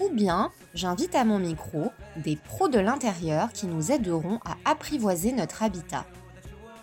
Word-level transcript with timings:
Ou 0.00 0.08
bien, 0.08 0.50
j'invite 0.74 1.14
à 1.14 1.24
mon 1.24 1.38
micro 1.38 1.92
des 2.16 2.36
pros 2.36 2.68
de 2.68 2.78
l'intérieur 2.78 3.52
qui 3.52 3.66
nous 3.66 3.92
aideront 3.92 4.40
à 4.44 4.56
apprivoiser 4.64 5.32
notre 5.32 5.62
habitat. 5.62 6.06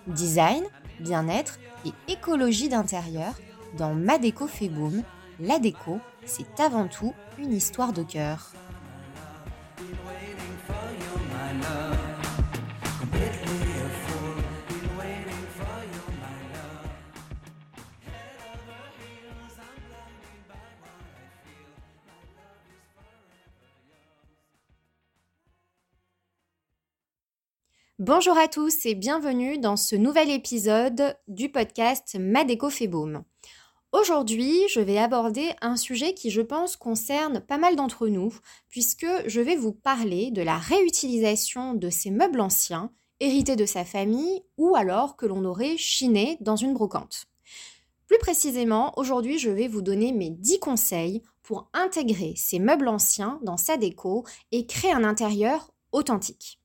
Design, 0.06 0.64
bien-être 1.00 1.60
et 1.86 2.12
écologie 2.12 2.70
d'intérieur 2.70 3.34
dans 3.78 3.94
Ma 3.94 4.20
déco 4.20 4.48
fait 4.48 4.70
boom. 4.70 5.04
La 5.40 5.58
déco, 5.60 6.00
c'est 6.26 6.60
avant 6.60 6.88
tout 6.88 7.14
une 7.40 7.54
histoire 7.54 7.92
de 7.92 8.04
cœur. 8.04 8.54
Bonjour 28.08 28.38
à 28.38 28.48
tous 28.48 28.86
et 28.86 28.96
bienvenue 28.96 29.58
dans 29.58 29.76
ce 29.76 29.94
nouvel 29.98 30.30
épisode 30.30 31.18
du 31.28 31.50
podcast 31.50 32.16
Madeco 32.18 32.70
fait 32.70 32.88
boom. 32.88 33.26
Aujourd'hui, 33.92 34.62
je 34.70 34.80
vais 34.80 34.98
aborder 34.98 35.50
un 35.60 35.76
sujet 35.76 36.14
qui, 36.14 36.32
je 36.32 36.40
pense, 36.40 36.78
concerne 36.78 37.42
pas 37.42 37.58
mal 37.58 37.76
d'entre 37.76 38.08
nous, 38.08 38.34
puisque 38.70 39.06
je 39.26 39.42
vais 39.42 39.58
vous 39.58 39.74
parler 39.74 40.32
de 40.32 40.42
la 40.42 40.58
réutilisation 40.58 41.74
de 41.74 41.90
ces 41.90 42.10
meubles 42.10 42.40
anciens, 42.40 42.94
hérités 43.20 43.58
de 43.58 43.66
sa 43.66 43.84
famille, 43.84 44.42
ou 44.56 44.78
alors 44.78 45.18
que 45.18 45.26
l'on 45.26 45.44
aurait 45.44 45.76
chiné 45.76 46.38
dans 46.40 46.56
une 46.56 46.76
brocante. 46.76 47.26
Plus 48.08 48.20
précisément, 48.20 48.94
aujourd'hui, 48.96 49.38
je 49.38 49.50
vais 49.50 49.68
vous 49.68 49.82
donner 49.82 50.14
mes 50.14 50.30
10 50.30 50.60
conseils 50.60 51.24
pour 51.44 51.70
intégrer 51.74 52.36
ces 52.38 52.60
meubles 52.60 52.88
anciens 52.88 53.42
dans 53.44 53.58
sa 53.58 53.76
déco 53.76 54.24
et 54.54 54.66
créer 54.66 54.94
un 54.94 55.04
intérieur 55.04 55.74
authentique. 55.92 56.57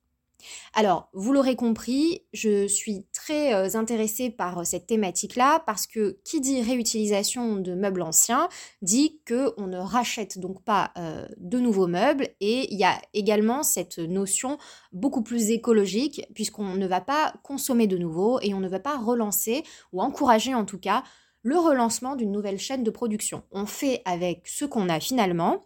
Alors, 0.73 1.09
vous 1.13 1.33
l'aurez 1.33 1.55
compris, 1.55 2.23
je 2.33 2.67
suis 2.67 3.05
très 3.13 3.53
euh, 3.53 3.75
intéressée 3.75 4.29
par 4.29 4.59
euh, 4.59 4.63
cette 4.63 4.87
thématique-là 4.87 5.63
parce 5.65 5.87
que 5.87 6.17
qui 6.23 6.41
dit 6.41 6.61
réutilisation 6.61 7.57
de 7.57 7.73
meubles 7.73 8.01
anciens 8.01 8.49
dit 8.81 9.19
qu'on 9.27 9.67
ne 9.67 9.77
rachète 9.77 10.39
donc 10.39 10.63
pas 10.63 10.91
euh, 10.97 11.27
de 11.37 11.59
nouveaux 11.59 11.87
meubles 11.87 12.29
et 12.39 12.73
il 12.73 12.79
y 12.79 12.83
a 12.83 12.99
également 13.13 13.63
cette 13.63 13.99
notion 13.99 14.57
beaucoup 14.91 15.23
plus 15.23 15.51
écologique 15.51 16.25
puisqu'on 16.33 16.75
ne 16.75 16.87
va 16.87 17.01
pas 17.01 17.33
consommer 17.43 17.87
de 17.87 17.97
nouveau 17.97 18.39
et 18.41 18.53
on 18.53 18.59
ne 18.59 18.67
va 18.67 18.79
pas 18.79 18.97
relancer 18.97 19.63
ou 19.91 20.01
encourager 20.01 20.53
en 20.53 20.65
tout 20.65 20.79
cas 20.79 21.03
le 21.43 21.57
relancement 21.57 22.15
d'une 22.15 22.31
nouvelle 22.31 22.57
chaîne 22.57 22.83
de 22.83 22.89
production. 22.89 23.43
On 23.51 23.65
fait 23.65 24.01
avec 24.05 24.47
ce 24.47 24.65
qu'on 24.65 24.89
a 24.89 24.99
finalement 24.99 25.61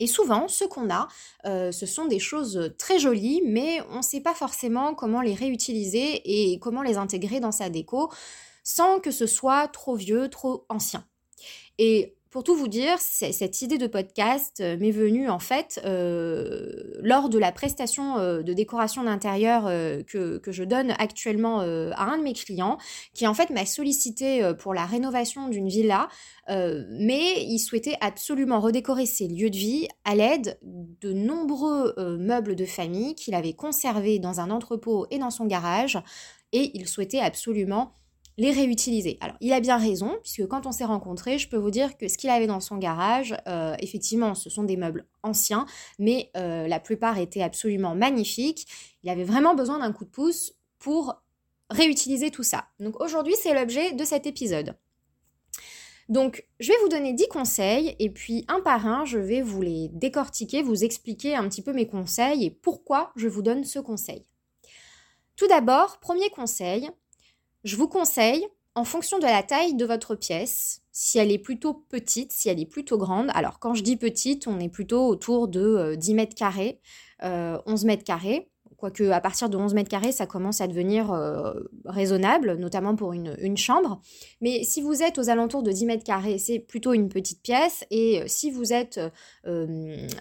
et 0.00 0.06
souvent, 0.06 0.48
ce 0.48 0.64
qu'on 0.64 0.90
a, 0.90 1.08
euh, 1.46 1.72
ce 1.72 1.86
sont 1.86 2.06
des 2.06 2.18
choses 2.18 2.74
très 2.78 2.98
jolies, 2.98 3.42
mais 3.44 3.80
on 3.90 3.98
ne 3.98 4.02
sait 4.02 4.20
pas 4.20 4.34
forcément 4.34 4.94
comment 4.94 5.20
les 5.20 5.34
réutiliser 5.34 6.22
et 6.24 6.58
comment 6.58 6.82
les 6.82 6.96
intégrer 6.96 7.40
dans 7.40 7.52
sa 7.52 7.70
déco 7.70 8.10
sans 8.64 9.00
que 9.00 9.10
ce 9.10 9.26
soit 9.26 9.66
trop 9.68 9.94
vieux, 9.96 10.28
trop 10.28 10.66
ancien. 10.68 11.02
Et 11.78 12.17
pour 12.30 12.44
tout 12.44 12.54
vous 12.54 12.68
dire, 12.68 12.98
cette 12.98 13.62
idée 13.62 13.78
de 13.78 13.86
podcast 13.86 14.60
euh, 14.60 14.76
m'est 14.78 14.90
venue 14.90 15.30
en 15.30 15.38
fait 15.38 15.80
euh, 15.84 16.92
lors 17.00 17.30
de 17.30 17.38
la 17.38 17.52
prestation 17.52 18.18
euh, 18.18 18.42
de 18.42 18.52
décoration 18.52 19.04
d'intérieur 19.04 19.64
que, 20.06 20.40
je 20.46 20.64
donne 20.64 20.90
actuellement 20.98 21.60
à 21.60 22.02
un 22.02 22.18
de 22.18 22.22
mes 22.22 22.32
clients, 22.32 22.78
qui 23.14 23.26
en 23.26 23.34
fait 23.34 23.50
m'a 23.50 23.66
sollicité 23.66 24.52
pour 24.58 24.74
la 24.74 24.86
rénovation 24.86 25.48
d'une 25.48 25.68
villa, 25.68 26.08
mais 26.48 27.44
il 27.44 27.58
souhaitait 27.58 27.96
absolument 28.00 28.60
redécorer 28.60 29.04
ses 29.04 29.28
lieux 29.28 29.50
de 29.50 29.56
vie 29.56 29.88
à 30.04 30.14
l'aide 30.14 30.58
de 30.62 31.12
nombreux 31.12 31.94
meubles 32.18 32.56
de 32.56 32.64
famille 32.64 33.14
qu'il 33.14 33.34
avait 33.34 33.52
conservés 33.52 34.18
dans 34.18 34.40
un 34.40 34.50
entrepôt 34.50 35.06
et 35.10 35.18
dans 35.18 35.30
son 35.30 35.46
garage, 35.46 35.98
et 36.52 36.70
il 36.74 36.88
souhaitait 36.88 37.20
absolument 37.20 37.92
les 38.38 38.52
réutiliser. 38.52 39.18
Alors, 39.20 39.36
il 39.40 39.52
a 39.52 39.60
bien 39.60 39.76
raison, 39.76 40.16
puisque 40.22 40.46
quand 40.46 40.64
on 40.64 40.72
s'est 40.72 40.84
rencontrés, 40.84 41.38
je 41.38 41.48
peux 41.48 41.56
vous 41.56 41.72
dire 41.72 41.98
que 41.98 42.06
ce 42.06 42.16
qu'il 42.16 42.30
avait 42.30 42.46
dans 42.46 42.60
son 42.60 42.78
garage, 42.78 43.36
euh, 43.48 43.74
effectivement, 43.80 44.36
ce 44.36 44.48
sont 44.48 44.62
des 44.62 44.76
meubles 44.76 45.06
anciens, 45.24 45.66
mais 45.98 46.30
euh, 46.36 46.68
la 46.68 46.78
plupart 46.78 47.18
étaient 47.18 47.42
absolument 47.42 47.96
magnifiques. 47.96 48.68
Il 49.02 49.10
avait 49.10 49.24
vraiment 49.24 49.56
besoin 49.56 49.80
d'un 49.80 49.92
coup 49.92 50.04
de 50.04 50.10
pouce 50.10 50.54
pour 50.78 51.20
réutiliser 51.68 52.30
tout 52.30 52.44
ça. 52.44 52.66
Donc 52.78 53.00
aujourd'hui, 53.02 53.34
c'est 53.42 53.52
l'objet 53.52 53.92
de 53.92 54.04
cet 54.04 54.26
épisode. 54.26 54.76
Donc, 56.08 56.46
je 56.60 56.68
vais 56.68 56.78
vous 56.80 56.88
donner 56.88 57.12
10 57.12 57.26
conseils 57.28 57.96
et 57.98 58.08
puis 58.08 58.44
un 58.48 58.60
par 58.60 58.86
un, 58.86 59.04
je 59.04 59.18
vais 59.18 59.42
vous 59.42 59.60
les 59.60 59.88
décortiquer, 59.88 60.62
vous 60.62 60.84
expliquer 60.84 61.34
un 61.34 61.46
petit 61.48 61.60
peu 61.60 61.72
mes 61.72 61.86
conseils 61.86 62.44
et 62.44 62.50
pourquoi 62.50 63.12
je 63.16 63.28
vous 63.28 63.42
donne 63.42 63.64
ce 63.64 63.80
conseil. 63.80 64.24
Tout 65.36 65.48
d'abord, 65.48 65.98
premier 66.00 66.30
conseil, 66.30 66.88
je 67.64 67.76
vous 67.76 67.88
conseille, 67.88 68.46
en 68.74 68.84
fonction 68.84 69.18
de 69.18 69.24
la 69.24 69.42
taille 69.42 69.74
de 69.74 69.84
votre 69.84 70.14
pièce, 70.14 70.82
si 70.92 71.18
elle 71.18 71.32
est 71.32 71.38
plutôt 71.38 71.74
petite, 71.74 72.32
si 72.32 72.48
elle 72.48 72.60
est 72.60 72.66
plutôt 72.66 72.96
grande, 72.96 73.28
alors 73.34 73.58
quand 73.58 73.74
je 73.74 73.82
dis 73.82 73.96
petite, 73.96 74.46
on 74.46 74.60
est 74.60 74.68
plutôt 74.68 75.06
autour 75.06 75.48
de 75.48 75.96
10 75.96 76.10
euh, 76.10 76.14
mètres 76.14 76.34
carrés, 76.36 76.80
11 77.22 77.24
euh, 77.24 77.86
mètres 77.86 78.04
carrés, 78.04 78.50
quoique 78.76 79.10
à 79.10 79.20
partir 79.20 79.50
de 79.50 79.56
11 79.56 79.74
mètres 79.74 79.88
carrés, 79.88 80.12
ça 80.12 80.26
commence 80.26 80.60
à 80.60 80.68
devenir 80.68 81.12
euh, 81.12 81.54
raisonnable, 81.84 82.54
notamment 82.54 82.94
pour 82.94 83.12
une, 83.12 83.56
chambre. 83.56 84.00
Mais 84.40 84.62
si 84.62 84.80
vous 84.80 85.02
êtes 85.02 85.18
aux 85.18 85.28
alentours 85.28 85.64
de 85.64 85.72
10 85.72 85.86
mètres 85.86 86.04
carrés, 86.04 86.38
c'est 86.38 86.60
plutôt 86.60 86.92
une 86.92 87.08
petite 87.08 87.42
pièce. 87.42 87.84
Et 87.90 88.22
si 88.26 88.52
vous 88.52 88.72
êtes 88.72 89.00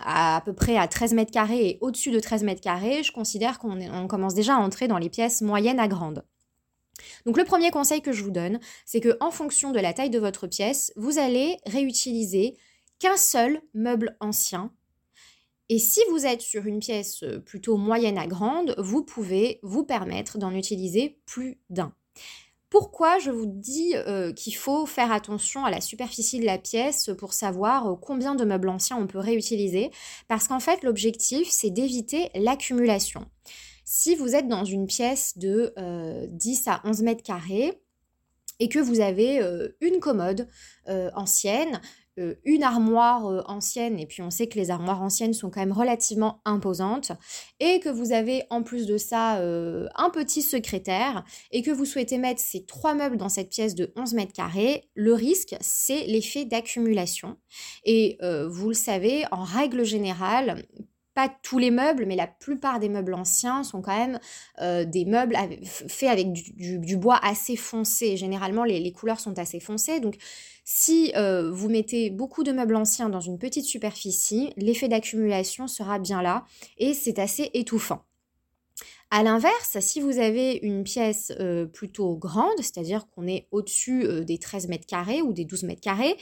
à, 0.04 0.42
peu 0.44 0.54
près 0.54 0.78
à 0.78 0.88
13 0.88 1.14
mètres 1.14 1.32
carrés 1.32 1.68
et 1.68 1.78
au-dessus 1.82 2.10
de 2.10 2.20
13 2.20 2.42
mètres 2.42 2.62
carrés, 2.62 3.04
je 3.04 3.12
considère 3.12 3.60
qu'on 3.60 3.80
on 3.80 4.08
commence 4.08 4.34
déjà 4.34 4.56
à 4.56 4.60
entrer 4.60 4.88
dans 4.88 4.98
les 4.98 5.10
pièces 5.10 5.42
moyennes 5.42 5.80
à 5.80 5.88
grandes. 5.88 6.24
Donc 7.26 7.38
le 7.38 7.44
premier 7.44 7.72
conseil 7.72 8.02
que 8.02 8.12
je 8.12 8.24
vous 8.24 8.32
donne, 8.32 8.60
c'est 8.86 9.00
que 9.00 9.18
en 9.20 9.32
fonction 9.32 9.72
de 9.72 9.80
la 9.80 9.94
taille 9.94 10.10
de 10.10 10.20
votre 10.20 10.48
pièce, 10.48 10.92
vous 10.96 11.20
allez 11.20 11.58
réutiliser 11.66 12.56
qu'un 13.00 13.18
seul 13.18 13.62
meuble 13.74 14.18
ancien. 14.20 14.72
Et 15.70 15.80
si 15.80 16.00
vous 16.10 16.26
êtes 16.26 16.42
sur 16.42 16.66
une 16.66 16.80
pièce 16.80 17.24
euh, 17.24 17.40
plutôt 17.40 17.78
moyenne 17.78 18.18
à 18.18 18.26
grande, 18.26 18.74
vous 18.78 19.04
pouvez 19.04 19.60
vous 19.64 19.84
permettre 19.84 20.38
d'en 20.38 20.52
utiliser 20.52 21.20
plus 21.26 21.60
d'un. 21.70 21.94
Pourquoi 22.70 23.18
je 23.20 23.32
vous 23.32 23.46
dis 23.46 23.94
euh, 23.96 24.34
qu'il 24.34 24.56
faut 24.56 24.86
faire 24.86 25.12
attention 25.12 25.64
à 25.64 25.72
la 25.72 25.80
superficie 25.80 26.40
de 26.40 26.46
la 26.46 26.58
pièce 26.58 27.10
pour 27.18 27.34
savoir 27.34 27.88
euh, 27.88 27.96
combien 27.96 28.36
de 28.36 28.44
meubles 28.44 28.70
anciens 28.70 28.98
on 28.98 29.08
peut 29.08 29.20
réutiliser? 29.20 29.90
Parce 30.28 30.48
qu'en 30.48 30.60
fait, 30.60 30.84
l'objectif, 30.84 31.48
c'est 31.50 31.70
d'éviter 31.70 32.30
l'accumulation. 32.36 33.26
Si 33.90 34.16
vous 34.16 34.36
êtes 34.36 34.50
dans 34.50 34.66
une 34.66 34.86
pièce 34.86 35.38
de 35.38 35.74
10 36.28 36.68
euh, 36.68 36.72
à 36.72 36.82
11 36.84 37.04
mètres 37.04 37.24
carrés 37.24 37.82
et 38.60 38.68
que 38.68 38.80
vous 38.80 39.00
avez 39.00 39.40
euh, 39.40 39.70
une 39.80 40.02
commode 40.02 40.50
euh, 40.90 41.10
ancienne, 41.16 41.80
une 42.44 42.64
armoire 42.64 43.48
ancienne, 43.48 44.00
et 44.00 44.08
puis 44.08 44.24
on 44.24 44.32
sait 44.32 44.48
que 44.48 44.58
les 44.58 44.72
armoires 44.72 45.04
anciennes 45.04 45.36
sont 45.36 45.52
quand 45.52 45.60
même 45.60 45.72
relativement 45.72 46.42
imposantes, 46.46 47.12
et 47.60 47.80
que 47.80 47.90
vous 47.90 48.12
avez 48.12 48.44
en 48.50 48.64
plus 48.64 48.88
de 48.88 48.98
ça 48.98 49.34
un 49.40 50.10
petit 50.10 50.42
secrétaire, 50.42 51.24
et 51.52 51.62
que 51.62 51.70
vous 51.70 51.86
souhaitez 51.86 52.18
mettre 52.18 52.42
ces 52.42 52.66
trois 52.66 52.96
meubles 52.96 53.18
dans 53.18 53.30
cette 53.30 53.52
pièce 53.52 53.76
de 53.76 53.94
11 53.96 54.16
mètres 54.16 54.34
carrés, 54.34 54.90
le 54.96 55.14
risque, 55.14 55.56
c'est 55.62 56.08
l'effet 56.08 56.46
d'accumulation. 56.46 57.38
Et 57.86 58.18
vous 58.50 58.70
le 58.70 58.74
savez, 58.74 59.26
en 59.30 59.44
règle 59.44 59.86
générale, 59.86 60.66
pas 61.18 61.36
tous 61.42 61.58
les 61.58 61.72
meubles, 61.72 62.06
mais 62.06 62.16
la 62.16 62.28
plupart 62.28 62.80
des 62.80 62.90
meubles 62.90 63.16
anciens 63.16 63.64
sont 63.64 63.82
quand 63.82 63.98
même 63.98 64.20
euh, 64.62 64.86
des 64.86 65.04
meubles 65.04 65.36
faits 65.64 66.10
avec 66.10 66.32
du, 66.32 66.96
bois 66.96 67.20
assez 67.24 67.56
foncé. 67.56 68.18
Généralement, 68.18 68.64
les, 68.64 68.92
couleurs 68.92 69.20
sont 69.20 69.40
assez 69.40 69.60
foncées. 69.60 70.00
Donc, 70.00 70.18
si 70.64 71.12
euh, 71.16 71.50
vous 71.50 71.70
mettez 71.70 72.12
beaucoup 72.12 72.44
de 72.44 72.52
meubles 72.52 72.76
anciens 72.76 73.10
dans 73.10 73.20
une 73.20 73.40
petite 73.40 73.66
superficie, 73.66 74.54
l'effet 74.58 74.90
d'accumulation 74.90 75.68
sera 75.68 75.98
bien 75.98 76.22
là 76.22 76.46
et 76.78 76.94
c'est 76.94 77.18
assez 77.18 77.50
étouffant. 77.56 78.04
A 79.10 79.24
l'inverse, 79.24 79.78
si 79.80 80.02
vous 80.02 80.20
avez 80.20 80.60
une 80.62 80.84
pièce 80.84 81.34
euh, 81.40 81.66
plutôt 81.66 82.16
grande, 82.16 82.58
c'est-à-dire 82.58 83.08
qu'on 83.10 83.26
est 83.26 83.48
au-dessus 83.50 84.24
des 84.24 84.38
13 84.38 84.68
mètres 84.68 84.86
carrés 84.86 85.24
ou 85.24 85.34
des 85.34 85.46
12 85.46 85.64
mètres 85.64 85.82
carrés, 85.82 86.16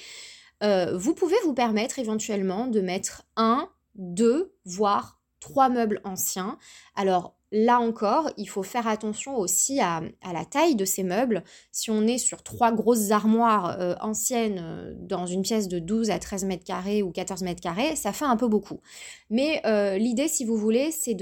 vous 0.61 1.13
pouvez 1.13 1.35
vous 1.43 1.53
permettre 1.53 1.99
éventuellement 1.99 2.65
de 2.65 2.79
mettre 2.79 3.23
un 3.35 3.69
deux, 3.95 4.53
voire 4.65 5.19
trois 5.39 5.69
meubles 5.69 6.01
anciens. 6.03 6.57
Alors 6.95 7.35
là 7.51 7.79
encore, 7.79 8.31
il 8.37 8.49
faut 8.49 8.63
faire 8.63 8.87
attention 8.87 9.37
aussi 9.37 9.79
à, 9.79 10.01
la 10.33 10.43
taille 10.43 10.75
de 10.75 10.85
ces 10.85 11.03
meubles. 11.03 11.43
Si 11.71 11.91
on 11.91 12.01
est 12.07 12.17
sur 12.17 12.43
trois 12.43 12.71
grosses 12.71 13.11
armoires 13.11 13.79
euh, 13.79 13.95
anciennes 14.01 14.59
euh, 14.61 14.93
dans 14.97 15.25
une 15.25 15.43
pièce 15.43 15.67
de 15.67 15.79
12 15.79 16.09
à 16.09 16.19
13 16.19 16.45
mètres 16.45 16.63
carrés 16.63 17.03
ou 17.03 17.11
14 17.11 17.43
mètres 17.43 17.61
carrés, 17.61 17.95
ça 17.95 18.11
fait 18.11 18.25
un 18.25 18.35
peu 18.35 18.47
beaucoup. 18.47 18.81
Mais 19.29 19.61
euh, 19.65 19.97
l'idée, 19.97 20.27
si 20.27 20.45
vous 20.45 20.57
voulez, 20.57 20.91
c'est 20.91 21.15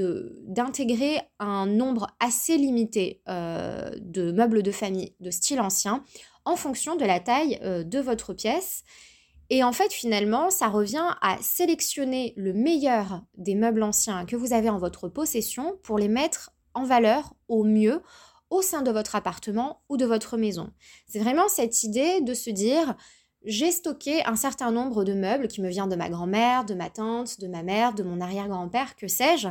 d'intégrer 0.47 1.19
un 1.39 1.67
nombre 1.67 2.07
assez 2.19 2.57
limité 2.57 3.21
de 3.27 4.31
meubles 4.31 4.63
de 4.63 4.71
famille 4.71 5.13
de 5.19 5.31
style 5.31 5.59
ancien 5.59 6.03
en 6.45 6.55
fonction 6.55 6.95
de 6.95 7.05
la 7.05 7.19
taille 7.19 7.59
de 7.61 7.99
votre 7.99 8.33
pièce 8.33 8.83
et 9.55 9.63
en 9.63 9.71
fait, 9.71 9.93
finalement, 9.93 10.49
ça 10.49 10.67
revient 10.67 11.13
à 11.21 11.37
sélectionner 11.39 12.33
le 12.37 12.53
meilleur 12.53 13.21
des 13.37 13.53
meubles 13.53 13.83
anciens 13.83 14.25
que 14.25 14.35
vous 14.35 14.51
avez 14.51 14.67
en 14.67 14.79
votre 14.79 15.09
possession 15.09 15.77
pour 15.83 15.99
les 15.99 16.07
mettre 16.07 16.49
en 16.73 16.85
valeur 16.85 17.35
au 17.47 17.63
mieux 17.63 18.01
au 18.49 18.63
sein 18.63 18.81
de 18.81 18.89
votre 18.89 19.15
appartement 19.15 19.83
ou 19.89 19.97
de 19.97 20.07
votre 20.07 20.37
maison. 20.37 20.71
C'est 21.05 21.19
vraiment 21.19 21.47
cette 21.49 21.83
idée 21.83 22.21
de 22.21 22.33
se 22.33 22.49
dire, 22.49 22.95
j'ai 23.45 23.69
stocké 23.69 24.25
un 24.25 24.35
certain 24.35 24.71
nombre 24.71 25.03
de 25.03 25.13
meubles 25.13 25.47
qui 25.47 25.61
me 25.61 25.69
vient 25.69 25.85
de 25.85 25.95
ma 25.95 26.09
grand-mère, 26.09 26.65
de 26.65 26.73
ma 26.73 26.89
tante, 26.89 27.39
de 27.39 27.47
ma 27.47 27.61
mère, 27.61 27.93
de 27.93 28.01
mon 28.01 28.21
arrière-grand-père, 28.21 28.95
que 28.95 29.07
sais-je. 29.07 29.49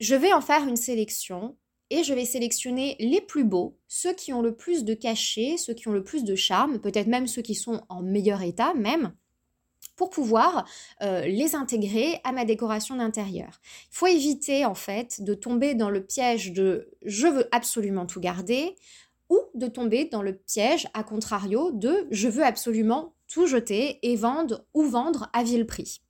Je 0.00 0.14
vais 0.14 0.32
en 0.32 0.40
faire 0.40 0.66
une 0.66 0.76
sélection 0.76 1.54
et 1.92 2.04
je 2.04 2.14
vais 2.14 2.24
sélectionner 2.24 2.96
les 3.00 3.20
plus 3.20 3.44
beaux, 3.44 3.76
ceux 3.86 4.14
qui 4.14 4.32
ont 4.32 4.40
le 4.40 4.56
plus 4.56 4.82
de 4.82 4.94
cachet, 4.94 5.58
ceux 5.58 5.74
qui 5.74 5.88
ont 5.88 5.92
le 5.92 6.02
plus 6.02 6.24
de 6.24 6.34
charme, 6.34 6.78
peut-être 6.78 7.06
même 7.06 7.26
ceux 7.26 7.42
qui 7.42 7.54
sont 7.54 7.82
en 7.90 8.02
meilleur 8.02 8.40
état 8.40 8.72
même 8.72 9.12
pour 9.94 10.08
pouvoir 10.08 10.66
euh, 11.02 11.26
les 11.26 11.54
intégrer 11.54 12.18
à 12.24 12.32
ma 12.32 12.46
décoration 12.46 12.96
d'intérieur. 12.96 13.60
Il 13.90 13.96
faut 13.96 14.06
éviter 14.06 14.64
en 14.64 14.74
fait 14.74 15.22
de 15.22 15.34
tomber 15.34 15.74
dans 15.74 15.90
le 15.90 16.02
piège 16.02 16.52
de 16.52 16.88
je 17.04 17.26
veux 17.26 17.46
absolument 17.52 18.06
tout 18.06 18.20
garder 18.20 18.74
ou 19.28 19.38
de 19.54 19.66
tomber 19.66 20.06
dans 20.06 20.22
le 20.22 20.34
piège 20.34 20.88
à 20.94 21.02
contrario 21.02 21.72
de 21.72 22.06
je 22.10 22.28
veux 22.28 22.44
absolument 22.44 23.14
tout 23.28 23.46
jeter 23.46 23.98
et 24.02 24.16
vendre 24.16 24.64
ou 24.72 24.82
vendre 24.84 25.28
à 25.34 25.42
vil 25.42 25.66
prix. 25.66 26.00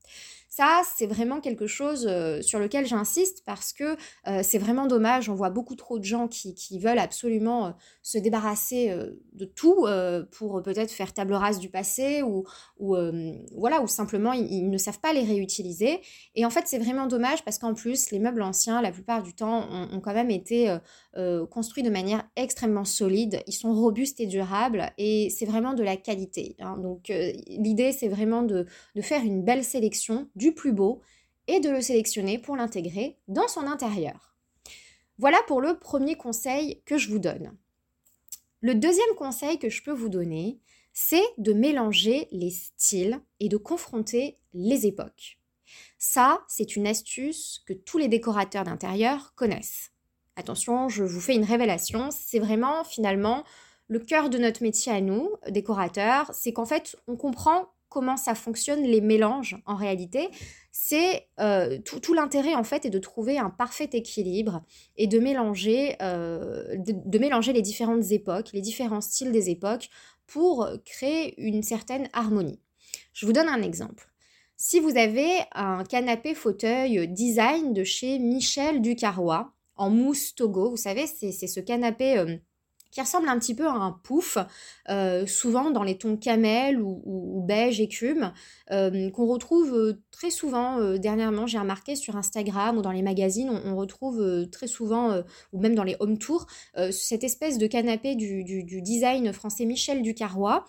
Ça, 0.55 0.83
c'est 0.97 1.07
vraiment 1.07 1.41
quelque 1.41 1.67
chose 1.67 2.07
euh, 2.07 2.43
sur 2.43 2.59
lequel 2.59 2.85
j'insiste 2.87 3.43
parce 3.47 3.73
que 3.73 3.97
euh, 4.27 4.43
c'est 4.43 4.59
vraiment 4.59 4.87
dommage. 4.87 5.31
On 5.31 5.35
voit 5.35 5.49
beaucoup 5.49 5.77
trop 5.77 5.99
de 5.99 6.05
gens 6.05 6.29
qui, 6.29 6.79
veulent 6.79 6.99
absolument 6.99 7.69
euh, 7.69 7.71
se 8.03 8.19
débarrasser 8.19 8.95
de 9.33 9.45
tout 9.47 9.87
pour 10.33 10.63
peut-être 10.63 10.91
faire 10.91 11.15
table 11.15 11.33
rase 11.33 11.59
du 11.59 11.71
passé 11.71 12.23
ou, 12.23 12.45
ou 12.79 12.97
voilà, 13.57 13.81
ou 13.81 13.87
simplement 13.87 14.35
ils, 14.35 14.69
ne 14.69 14.77
savent 14.77 15.01
pas 15.01 15.15
les 15.15 15.25
réutiliser. 15.25 16.01
Et 16.35 16.45
en 16.45 16.51
fait, 16.51 16.65
c'est 16.67 16.79
vraiment 16.79 17.07
dommage 17.07 17.43
parce 17.45 17.59
qu'en 17.59 17.73
plus, 17.73 18.11
les 18.11 18.19
meubles 18.19 18.43
anciens, 18.43 18.83
la 18.83 18.91
plupart 18.91 19.23
du 19.23 19.35
temps, 19.35 19.67
ont, 19.71 20.01
quand 20.01 20.13
même 20.13 20.31
été 20.31 20.77
construits 21.50 21.82
de 21.82 21.91
manière 21.91 22.25
extrêmement 22.37 22.85
solide. 22.85 23.43
Ils 23.47 23.53
sont 23.53 23.75
robustes 23.75 24.20
et 24.20 24.26
durables 24.26 24.93
et 24.99 25.31
c'est 25.31 25.47
vraiment 25.47 25.75
de 25.75 25.82
la 25.82 25.97
qualité. 25.97 26.56
Hein. 26.59 26.76
Donc, 26.79 27.12
l'idée, 27.47 27.93
c'est 27.93 28.09
vraiment 28.09 28.43
de, 28.43 28.67
de 28.94 29.00
faire 29.03 29.23
une 29.23 29.43
belle 29.43 29.64
sélection 29.64 30.29
du 30.37 30.53
plus 30.53 30.73
beau 30.73 31.03
et 31.49 31.61
de 31.61 31.70
le 31.70 31.81
sélectionner 31.81 32.38
pour 32.38 32.56
l'intégrer 32.56 33.19
dans 33.29 33.49
son 33.49 33.67
intérieur. 33.67 34.35
Voilà 35.19 35.38
pour 35.47 35.61
le 35.61 35.79
premier 35.79 36.17
conseil 36.17 36.82
que 36.85 36.99
je 36.99 37.09
vous 37.09 37.19
donne. 37.19 37.56
Le 38.61 38.75
deuxième 38.75 39.15
conseil 39.17 39.58
que 39.58 39.69
je 39.69 39.82
peux 39.82 39.93
vous 39.93 40.08
donner, 40.08 40.61
c'est 40.93 41.23
de 41.38 41.53
mélanger 41.53 42.29
les 42.32 42.50
styles 42.50 43.20
et 43.41 43.49
de 43.49 43.56
confronter 43.56 44.38
les 44.55 44.87
époques. 44.87 45.38
Ça, 45.99 46.44
c'est 46.49 46.76
une 46.76 46.87
astuce 46.87 47.62
que 47.67 47.73
tous 47.73 47.99
les 47.99 48.08
décorateurs 48.08 48.65
d'intérieur 48.65 49.35
connaissent. 49.35 49.92
Attention, 50.37 50.88
je 50.88 51.05
vous 51.05 51.20
fais 51.20 51.34
une 51.34 51.44
révélation, 51.44 52.08
c'est 52.11 52.38
vraiment 52.38 52.84
finalement 52.84 53.44
le 53.88 53.99
cœur 53.99 54.31
de 54.31 54.38
notre 54.38 54.62
métier 54.62 54.90
à 54.90 55.00
nous, 55.00 55.31
décorateurs, 55.50 56.31
c'est 56.32 56.52
qu'en 56.52 56.64
fait, 56.64 56.96
on 57.06 57.17
comprend 57.17 57.69
comment 57.90 58.17
ça 58.17 58.34
fonctionne 58.34 58.82
les 58.84 59.02
mélanges 59.02 59.58
en 59.67 59.75
réalité. 59.75 60.31
C'est 60.70 61.29
euh, 61.38 61.79
tout, 61.79 62.14
l'intérêt 62.14 62.55
en 62.55 62.64
fait 62.64 62.87
est 62.87 62.90
de 62.90 62.99
trouver 62.99 63.38
un 63.38 63.50
parfait 63.50 63.90
équilibre 63.93 64.62
et 64.96 65.06
de 65.06 65.19
mélanger, 65.19 65.96
euh, 66.00 66.75
de, 66.79 67.19
mélanger 67.19 67.52
les 67.52 67.61
différentes 67.61 68.11
époques, 68.11 68.52
les 68.55 68.62
différents 68.62 69.02
styles 69.02 69.31
des 69.31 69.50
époques 69.50 69.90
pour 70.26 70.67
créer 70.87 71.38
une 71.38 71.62
certaine 71.62 72.08
harmonie. 72.14 72.61
Je 73.12 73.26
vous 73.26 73.34
donne 73.34 73.49
un 73.49 73.61
exemple. 73.61 74.08
Si 74.56 74.81
vous 74.81 74.96
avez 74.96 75.40
un 75.52 75.84
canapé 75.84 76.34
fauteuil 76.34 77.06
design 77.08 77.75
de 77.75 77.84
chez 77.84 78.19
Michel 78.19 78.81
Ducarrois 78.81 79.52
en 79.77 79.91
mousse 79.91 80.35
Togo, 80.35 80.71
vous 80.71 80.77
savez, 80.77 81.07
c'est 81.07 81.33
ce 81.33 81.61
canapé 81.61 82.19
euh, 82.19 82.37
qui 82.91 83.01
ressemble 83.01 83.29
un 83.29 83.39
petit 83.39 83.55
peu 83.55 83.67
à 83.67 83.73
un 83.73 83.93
pouf, 84.05 84.37
euh, 84.91 85.27
souvent 85.27 85.71
dans 85.71 85.83
les 85.83 85.97
tons 85.97 86.19
camel 86.19 86.79
ou, 86.81 87.43
beige 87.47 87.81
écume, 87.81 88.33
euh, 88.71 89.11
qu'on 89.11 89.27
retrouve 89.27 89.97
très 90.11 90.31
souvent 90.31 90.97
dernièrement, 90.99 91.47
j'ai 91.47 91.59
remarqué 91.59 91.97
sur 91.97 92.17
Instagram 92.17 92.77
ou 92.77 92.83
dans 92.83 92.93
les 92.93 93.03
magazines, 93.03 93.49
on, 93.65 93.77
retrouve 93.77 94.47
très 94.51 94.67
souvent, 94.67 95.23
ou 95.53 95.61
même 95.61 95.75
dans 95.75 95.85
les 95.85 95.97
home 96.01 96.19
tours, 96.19 96.47
cette 96.91 97.25
espèce 97.25 97.57
de 97.57 97.67
canapé 97.67 98.15
du, 98.15 98.45
du 98.45 98.83
design 98.83 99.33
français 99.33 99.65
Michel 99.65 100.03
Ducarrois. 100.03 100.67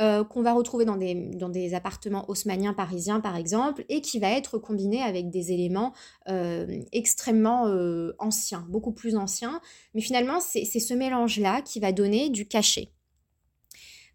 Euh, 0.00 0.24
qu'on 0.24 0.40
va 0.40 0.54
retrouver 0.54 0.86
dans 0.86 0.96
des, 0.96 1.74
appartements 1.74 2.24
haussmanniens 2.30 2.72
parisiens 2.72 3.20
par 3.20 3.36
exemple, 3.36 3.84
et 3.90 4.00
qui 4.00 4.18
va 4.18 4.30
être 4.30 4.56
combiné 4.56 5.02
avec 5.02 5.28
des 5.28 5.52
éléments 5.52 5.92
euh, 6.28 6.80
extrêmement 6.90 7.66
euh, 7.66 8.14
anciens, 8.18 8.64
beaucoup 8.70 8.92
plus 8.92 9.14
anciens. 9.16 9.60
Mais 9.92 10.00
finalement, 10.00 10.40
c'est 10.40 10.64
ce 10.64 10.94
mélange-là 10.94 11.60
qui 11.60 11.80
va 11.80 11.92
donner 11.92 12.30
du 12.30 12.48
cachet. 12.48 12.88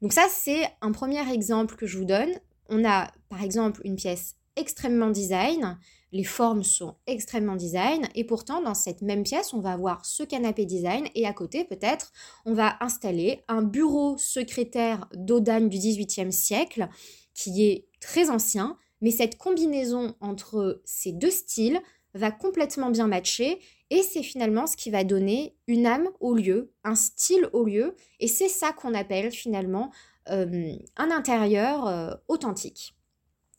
Donc 0.02 0.12
ça, 0.12 0.26
c'est 0.32 0.68
un 0.82 0.92
premier 0.92 1.32
exemple 1.32 1.76
que 1.76 1.86
je 1.86 2.00
vous 2.00 2.06
donne. 2.06 2.32
On 2.68 2.84
a 2.84 3.12
par 3.30 3.44
exemple 3.44 3.82
une 3.84 3.96
pièce 3.96 4.38
extrêmement 4.56 5.12
design 5.12 5.78
les 6.16 6.24
formes 6.24 6.64
sont 6.64 6.96
extrêmement 7.08 7.58
design 7.58 8.08
et 8.16 8.24
pourtant 8.24 8.62
dans 8.62 8.74
cette 8.74 9.02
même 9.02 9.24
pièce 9.24 9.54
on 9.54 9.60
va 9.60 9.74
avoir 9.74 10.06
ce 10.06 10.24
canapé 10.24 10.66
design 10.66 11.10
et 11.14 11.28
à 11.28 11.34
côté 11.34 11.66
peut-être 11.66 12.14
on 12.46 12.54
va 12.54 12.78
installer 12.80 13.44
un 13.50 13.62
bureau 13.62 14.18
secrétaire 14.18 15.10
d'Audagne 15.14 15.68
du 15.68 15.78
XVIIIe 15.78 16.32
siècle 16.32 16.88
qui 17.34 17.66
est 17.66 17.90
très 18.00 18.30
ancien 18.30 18.78
mais 19.02 19.12
cette 19.12 19.38
combinaison 19.38 20.16
entre 20.22 20.82
ces 20.86 21.12
deux 21.12 21.32
styles 21.32 21.82
va 22.14 22.32
complètement 22.32 22.92
bien 22.92 23.08
matcher 23.08 23.60
et 23.90 24.02
c'est 24.02 24.24
finalement 24.24 24.68
ce 24.68 24.78
qui 24.78 24.92
va 24.92 25.04
donner 25.04 25.58
une 25.68 25.86
âme 25.86 26.08
au 26.22 26.34
lieu, 26.34 26.72
un 26.86 26.96
style 26.96 27.50
au 27.52 27.66
lieu 27.66 27.94
et 28.22 28.30
c'est 28.30 28.48
ça 28.48 28.72
qu'on 28.72 28.94
appelle 28.94 29.32
finalement 29.32 29.92
euh, 30.30 30.78
un 30.96 31.12
intérieur 31.12 31.88
euh, 31.88 32.16
authentique. 32.30 32.95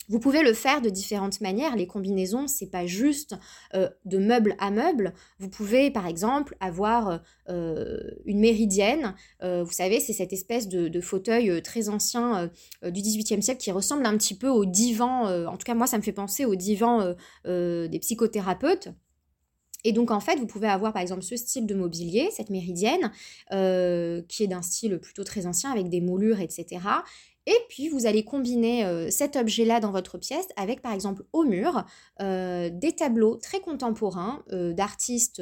Vous 0.09 0.21
pouvez 0.21 0.43
le 0.43 0.53
faire 0.53 0.81
de 0.81 0.89
différentes 0.89 1.41
manières. 1.41 1.75
Les 1.75 1.87
combinaisons, 1.87 2.47
c'est 2.47 2.71
pas 2.71 2.87
juste 2.87 3.35
euh, 3.75 3.89
de 4.05 4.19
meuble 4.19 4.55
à 4.59 4.71
meuble. 4.71 5.13
Vous 5.39 5.49
pouvez, 5.49 5.91
par 5.91 6.07
exemple, 6.07 6.57
avoir 6.61 7.21
euh, 7.49 8.01
une 8.25 8.39
méridienne. 8.39 9.15
Euh, 9.43 9.65
vous 9.65 9.73
savez, 9.73 9.99
c'est 9.99 10.13
cette 10.13 10.33
espèce 10.33 10.69
de, 10.69 11.01
fauteuil 11.01 11.63
très 11.63 11.89
ancien 11.89 12.51
du 12.83 13.01
XVIIIe 13.03 13.43
siècle 13.43 13.61
qui 13.61 13.71
ressemble 13.71 14.07
un 14.07 14.17
petit 14.17 14.35
peu 14.35 14.49
au 14.49 14.65
divan. 14.65 15.27
en 15.47 15.57
tout 15.57 15.65
cas, 15.65 15.75
moi, 15.75 15.87
ça 15.87 15.99
me 15.99 16.03
fait 16.03 16.13
penser 16.13 16.45
au 16.45 16.55
divan 16.55 17.15
des 17.45 17.99
psychothérapeutes. 18.01 18.89
Et 19.85 19.93
donc 19.93 20.11
en 20.11 20.21
fait, 20.21 20.37
vous 20.37 20.47
pouvez 20.47 20.69
avoir 20.69 20.93
par 20.93 21.03
exemple 21.03 21.23
ce 21.23 21.37
style 21.37 21.67
de 21.67 21.75
mobilier, 21.75 22.31
cette 22.33 22.51
méridienne, 22.51 23.13
qui 23.51 24.43
est 24.43 24.49
d'un 24.49 24.63
style 24.63 24.99
plutôt 24.99 25.23
très 25.23 25.47
ancien 25.47 25.71
avec 25.71 25.91
des 25.91 26.01
moulures, 26.01 26.41
etc. 26.41 26.81
Et 27.47 27.57
puis, 27.69 27.89
vous 27.89 28.07
allez 28.07 28.25
combiner 28.25 28.85
euh, 28.85 29.09
cet 29.11 29.37
objet-là 29.37 29.79
dans 29.79 29.93
votre 29.93 30.19
pièce 30.19 30.49
avec, 30.57 30.83
par 30.83 30.93
exemple, 30.93 31.25
au 31.33 31.45
mur, 31.45 31.85
euh, 32.21 32.71
des 32.73 32.93
tableaux 32.93 33.37
très 33.37 33.61
contemporains 33.61 34.43
euh, 34.53 34.73
d'artistes, 34.73 35.41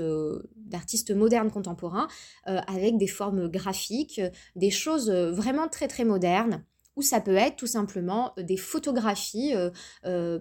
d'artistes 0.57 1.11
modernes 1.11 1.51
contemporains, 1.51 2.09
avec 2.45 2.99
des 2.99 3.07
formes 3.07 3.49
graphiques, 3.49 4.21
des 4.57 4.71
choses 4.71 5.11
vraiment 5.11 5.69
très 5.69 5.89
très 5.89 6.05
modernes. 6.05 6.65
Ou 6.97 7.03
ça 7.03 7.21
peut 7.21 7.35
être 7.35 7.57
tout 7.57 7.67
simplement 7.67 8.33
des 8.39 8.57
photographies 8.57 9.53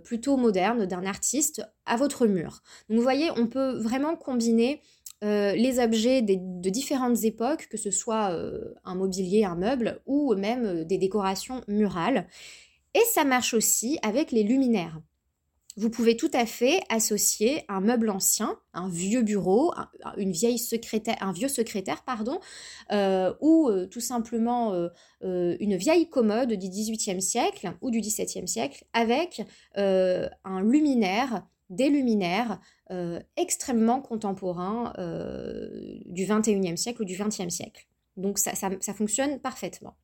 plutôt 0.03 0.37
modernes 0.37 0.85
d'un 0.85 1.05
artiste 1.05 1.63
à 1.85 1.95
votre 1.97 2.27
mur. 2.27 2.61
Donc 2.89 2.97
vous 2.97 3.03
voyez, 3.03 3.29
on 3.37 3.47
peut 3.47 3.77
vraiment 3.79 4.15
combiner 4.15 4.81
euh, 5.23 5.53
les 5.53 5.79
objets 5.79 6.21
de 6.21 6.69
différentes 6.69 7.23
époques, 7.23 7.67
que 7.69 7.77
ce 7.77 7.91
soit 7.91 8.31
euh, 8.31 8.73
un 8.83 8.95
mobilier, 8.95 9.45
un 9.45 9.55
meuble 9.55 10.01
ou 10.05 10.35
même 10.35 10.65
euh, 10.65 10.83
des 10.83 10.97
décorations 10.97 11.63
murales. 11.69 12.27
Et 12.93 13.03
ça 13.13 13.23
marche 13.23 13.53
aussi 13.53 13.97
avec 14.01 14.31
les 14.31 14.43
luminaires. 14.43 14.99
vous 15.77 15.89
pouvez 15.89 16.17
tout 16.17 16.29
à 16.33 16.45
fait 16.45 16.81
associer 16.89 17.63
un 17.69 17.79
meuble 17.79 18.09
ancien, 18.09 18.59
un 18.73 18.89
vieux 18.89 19.21
bureau, 19.21 19.73
une 20.17 20.31
vieille 20.31 20.59
secrétaire, 20.59 21.15
un 21.21 21.31
vieux 21.31 21.47
secrétaire, 21.47 22.03
pardon, 22.03 22.39
ou 23.41 23.71
tout 23.89 23.99
simplement 23.99 24.89
une 25.21 25.75
vieille 25.75 26.07
commode 26.07 26.53
du 26.53 26.69
XVIIIe 26.69 27.23
siècle 27.23 27.73
ou 27.81 27.89
du 27.89 28.01
XVIIe 28.01 28.47
siècle, 28.47 28.85
avec 28.93 29.41
un 29.73 30.61
luminaire, 30.61 31.43
des 31.75 31.89
luminaires 31.89 32.59
extrêmement 33.37 34.01
contemporains 34.01 34.93
du 36.05 36.25
XXIe 36.25 36.77
siècle 36.77 37.01
ou 37.01 37.05
du 37.05 37.17
XXe 37.17 37.49
siècle. 37.49 37.87
Donc 38.17 38.37
ça 38.37 38.93
fonctionne 38.93 39.39
parfaitement. 39.39 39.95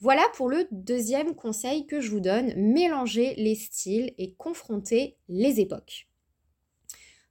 Voilà 0.00 0.24
pour 0.34 0.48
le 0.48 0.66
deuxième 0.72 1.36
conseil 1.36 1.86
que 1.86 2.00
je 2.00 2.10
vous 2.10 2.18
donne, 2.18 2.52
mélanger 2.56 3.34
les 3.36 3.54
styles 3.54 4.12
et 4.18 4.34
confronter 4.34 5.16
les 5.28 5.60
époques. 5.60 6.08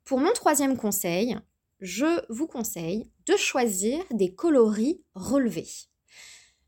Pour 0.06 0.20
mon 0.20 0.32
troisième 0.32 0.78
conseil, 0.78 1.38
je 1.82 2.22
vous 2.30 2.48
conseille 2.48 3.10
de 3.26 3.36
choisir 3.36 4.00
des 4.12 4.34
coloris 4.34 5.02
relevés. 5.16 5.68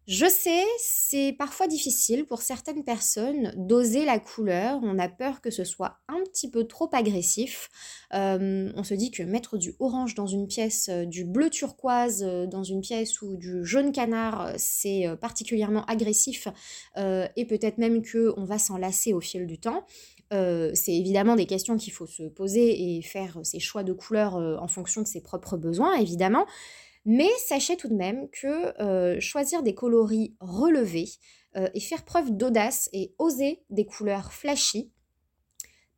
Je 0.05 0.25
sais, 0.25 0.65
c'est 0.79 1.31
parfois 1.31 1.67
difficile 1.67 2.25
pour 2.25 2.41
certaines 2.41 2.83
personnes 2.83 3.53
d'oser 3.55 4.03
la 4.03 4.19
couleur. 4.19 4.81
On 4.83 5.00
a 5.00 5.07
peur 5.07 5.39
que 5.39 5.50
ce 5.50 5.63
soit 5.63 6.00
un 6.10 6.22
petit 6.25 6.51
peu 6.51 6.67
trop 6.67 6.89
agressif. 6.91 7.69
Euh, 8.13 8.69
on 8.75 8.83
se 8.83 8.95
dit 8.95 9.12
que 9.12 9.24
mettre 9.24 9.57
du 9.57 9.75
orange 9.79 10.13
dans 10.13 10.27
une 10.27 10.48
pièce, 10.48 10.89
euh, 10.89 11.05
du 11.05 11.24
bleu 11.24 11.50
turquoise 11.50 12.22
euh, 12.22 12.45
dans 12.48 12.63
une 12.63 12.81
pièce 12.81 13.22
ou 13.22 13.38
du 13.38 13.63
jaune 13.63 13.93
canard, 13.93 14.51
c'est 14.57 15.05
particulièrement 15.22 15.86
agressif 15.86 16.48
et 16.98 17.45
peut-être 17.45 17.77
même 17.77 18.01
que 18.01 18.33
on 18.38 18.43
va 18.43 18.57
s'en 18.57 18.77
lasser 18.77 19.13
au 19.13 19.22
fil 19.22 19.48
du 19.48 19.57
temps. 19.57 19.86
c'est 20.31 20.93
évidemment 20.93 21.36
des 21.36 21.45
questions 21.45 21.77
qu'il 21.77 21.93
faut 21.93 22.07
se 22.07 22.24
poser 22.24 22.98
et 22.98 23.01
faire 23.01 23.39
ses 23.43 23.60
choix 23.60 23.83
de 23.83 23.93
couleurs 23.93 24.36
en 24.36 24.67
fonction 24.67 25.01
de 25.01 25.07
ses 25.07 25.22
propres 25.22 25.57
besoins, 25.57 25.95
évidemment. 25.95 26.45
Mais 27.05 27.29
sachez 27.45 27.75
tout 27.75 27.89
de 27.89 27.95
même 27.95 28.29
que 28.29 28.81
euh, 28.81 29.19
choisir 29.19 29.62
des 29.62 29.74
coloris 29.74 30.36
relevés 30.39 31.10
euh, 31.57 31.67
et 31.74 31.79
faire 31.79 32.05
preuve 32.05 32.31
d'audace 32.31 32.89
et 32.93 33.13
oser 33.19 33.63
des 33.69 33.86
couleurs 33.86 34.31
flashy 34.31 34.91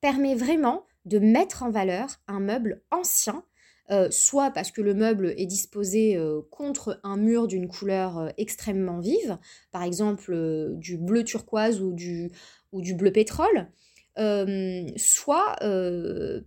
permet 0.02 0.36
vraiment 0.36 0.86
de 1.06 1.20
mettre 1.20 1.64
en 1.64 1.70
valeur 1.70 2.10
un 2.28 2.40
meuble 2.40 2.82
ancien, 2.90 3.44
euh, 3.92 4.10
soit 4.10 4.50
parce 4.50 4.72
que 4.72 4.82
le 4.82 4.96
meuble 4.96 5.36
est 5.38 5.46
disposé 5.46 6.20
contre 6.50 7.00
un 7.04 7.18
mur 7.18 7.48
d'une 7.48 7.68
couleur 7.68 8.34
extrêmement 8.38 9.00
vive, 9.00 9.38
par 9.72 9.84
exemple 9.84 10.72
du 10.74 10.98
bleu 10.98 11.24
turquoise 11.24 11.82
ou 11.82 11.94
du, 11.94 12.32
ou 12.72 12.82
du 12.82 12.96
bleu 12.96 13.12
pétrole, 13.12 13.70
soit 14.18 15.56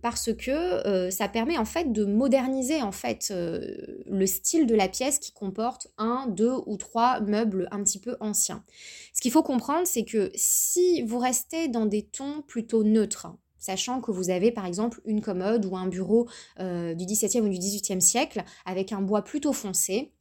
parce 0.01 0.33
que 0.33 1.09
ça 1.11 1.27
permet 1.27 1.57
en 1.57 1.65
fait 1.65 1.91
de 1.91 2.05
moderniser 2.05 2.81
en 2.81 2.91
fait 2.91 3.31
le 3.31 4.25
style 4.25 4.65
de 4.65 4.75
la 4.75 4.87
pièce 4.87 5.19
qui 5.19 5.33
comporte 5.33 5.87
un, 5.97 6.27
deux 6.27 6.53
ou 6.65 6.77
trois 6.77 7.19
meubles 7.21 7.67
un 7.71 7.83
petit 7.83 7.99
peu 7.99 8.17
anciens. 8.19 8.63
Ce 9.13 9.21
qu'il 9.21 9.31
faut 9.31 9.43
comprendre, 9.43 9.85
c'est 9.85 10.05
que 10.05 10.31
si 10.35 11.03
vous 11.03 11.19
restez 11.19 11.67
dans 11.67 11.85
des 11.85 12.03
tons 12.03 12.43
plutôt 12.47 12.83
neutres, 12.83 13.27
sachant 13.57 14.01
que 14.01 14.11
vous 14.11 14.29
avez 14.29 14.51
par 14.51 14.65
exemple 14.65 15.01
une 15.05 15.21
commode 15.21 15.65
ou 15.65 15.75
un 15.75 15.87
bureau 15.87 16.27
du 16.57 17.05
XVIIe 17.05 17.41
ou 17.41 17.49
du 17.49 17.59
XVIIIe 17.59 18.01
siècle 18.01 18.43
avec 18.65 18.91
un 18.91 19.01
bois 19.01 19.23
plutôt 19.23 19.53
foncé, 19.53 20.11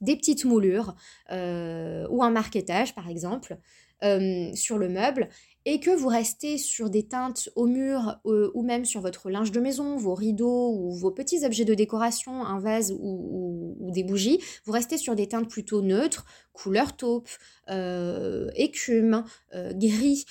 des 0.00 0.14
petites 0.14 0.44
moulures 0.44 0.94
ou 1.30 2.22
un 2.22 2.30
marquetage 2.30 2.94
par 2.94 3.08
exemple 3.08 3.58
sur 4.02 4.78
le 4.78 4.88
meuble, 4.88 5.28
et 5.66 5.80
que 5.80 5.90
vous 5.90 6.08
restez 6.08 6.56
sur 6.56 6.88
des 6.88 7.02
teintes 7.02 7.50
au 7.56 7.66
mur 7.66 8.18
euh, 8.24 8.50
ou 8.54 8.62
même 8.62 8.84
sur 8.84 9.00
votre 9.00 9.28
linge 9.28 9.50
de 9.50 9.60
maison, 9.60 9.96
vos 9.96 10.14
rideaux 10.14 10.72
ou 10.72 10.92
vos 10.92 11.10
petits 11.10 11.44
objets 11.44 11.64
de 11.64 11.74
décoration, 11.74 12.44
un 12.44 12.60
vase 12.60 12.94
ou, 12.98 13.76
des 13.90 14.04
bougies, 14.04 14.40
vous 14.64 14.72
restez 14.72 14.96
sur 14.96 15.14
des 15.16 15.28
teintes 15.28 15.48
plutôt 15.50 15.82
neutres, 15.82 16.24
couleur 16.52 16.96
taupe, 16.96 17.28
euh, 17.68 18.48
écume, 18.54 19.24
euh, 19.54 19.72
gris. 19.74 20.24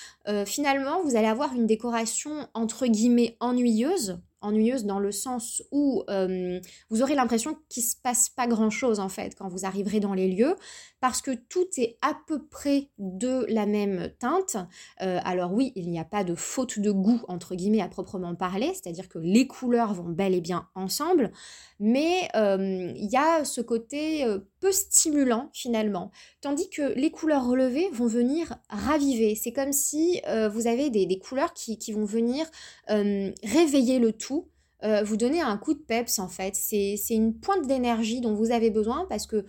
finalement, 0.46 1.02
vous 1.02 1.16
allez 1.16 1.28
avoir 1.28 1.54
une 1.54 1.66
décoration 1.66 2.48
entre 2.54 2.86
guillemets 2.86 3.36
ennuyeuse 3.40 4.18
ennuyeuse 4.40 4.84
dans 4.84 4.98
le 4.98 5.12
sens 5.12 5.62
où 5.70 6.04
vous 6.90 7.02
aurez 7.02 7.14
l'impression 7.14 7.56
qu'il 7.68 7.82
ne 7.82 7.88
se 7.88 7.96
passe 7.96 8.28
pas 8.28 8.46
grand-chose 8.46 9.00
en 9.00 9.08
fait 9.08 9.34
quand 9.34 9.48
vous 9.48 9.64
arriverez 9.64 10.00
dans 10.00 10.14
les 10.14 10.28
lieux 10.28 10.56
parce 11.00 11.22
que 11.22 11.30
tout 11.30 11.66
est 11.76 11.98
à 12.02 12.16
peu 12.26 12.44
près 12.46 12.88
de 12.98 13.46
la 13.48 13.66
même 13.66 14.10
teinte. 14.18 14.56
Euh, 15.02 15.20
alors 15.24 15.52
oui, 15.52 15.72
il 15.76 15.88
n'y 15.88 16.00
a 16.00 16.04
pas 16.04 16.24
de 16.24 16.34
faute 16.34 16.80
de 16.80 16.90
goût 16.90 17.20
entre 17.28 17.54
guillemets 17.54 17.80
à 17.80 17.88
proprement 17.88 18.34
parler, 18.34 18.72
c'est-à-dire 18.74 19.08
que 19.08 19.18
les 19.18 19.46
couleurs 19.46 19.94
vont 19.94 20.08
bel 20.08 20.34
et 20.34 20.40
bien 20.40 20.66
ensemble, 20.74 21.30
mais 21.78 22.28
il 22.34 23.08
y 23.10 23.16
a 23.16 23.44
ce 23.44 23.60
côté 23.60 24.24
euh, 24.24 24.38
peu 24.60 24.72
stimulant 24.72 25.50
finalement, 25.52 26.10
tandis 26.40 26.68
que 26.70 26.94
les 26.94 27.10
couleurs 27.10 27.46
relevées 27.46 27.88
vont 27.92 28.06
venir 28.08 28.56
raviver. 28.68 29.34
C'est 29.34 29.52
comme 29.52 29.72
si 29.72 30.20
euh, 30.26 30.48
vous 30.48 30.66
avez 30.66 30.90
des, 30.90 31.18
couleurs 31.18 31.52
qui, 31.54 31.78
qui, 31.78 31.92
vont 31.92 32.04
venir 32.04 32.46
réveiller 32.88 33.98
le 33.98 34.12
tout. 34.12 34.35
Vous 34.82 35.16
donner 35.16 35.40
un 35.40 35.56
coup 35.56 35.74
de 35.74 35.80
peps 35.80 36.18
en 36.18 36.28
fait. 36.28 36.54
C'est 36.54 36.96
une 37.10 37.38
pointe 37.38 37.66
d'énergie 37.66 38.20
dont 38.20 38.34
vous 38.34 38.50
avez 38.50 38.70
besoin 38.70 39.06
parce 39.08 39.26
que 39.26 39.46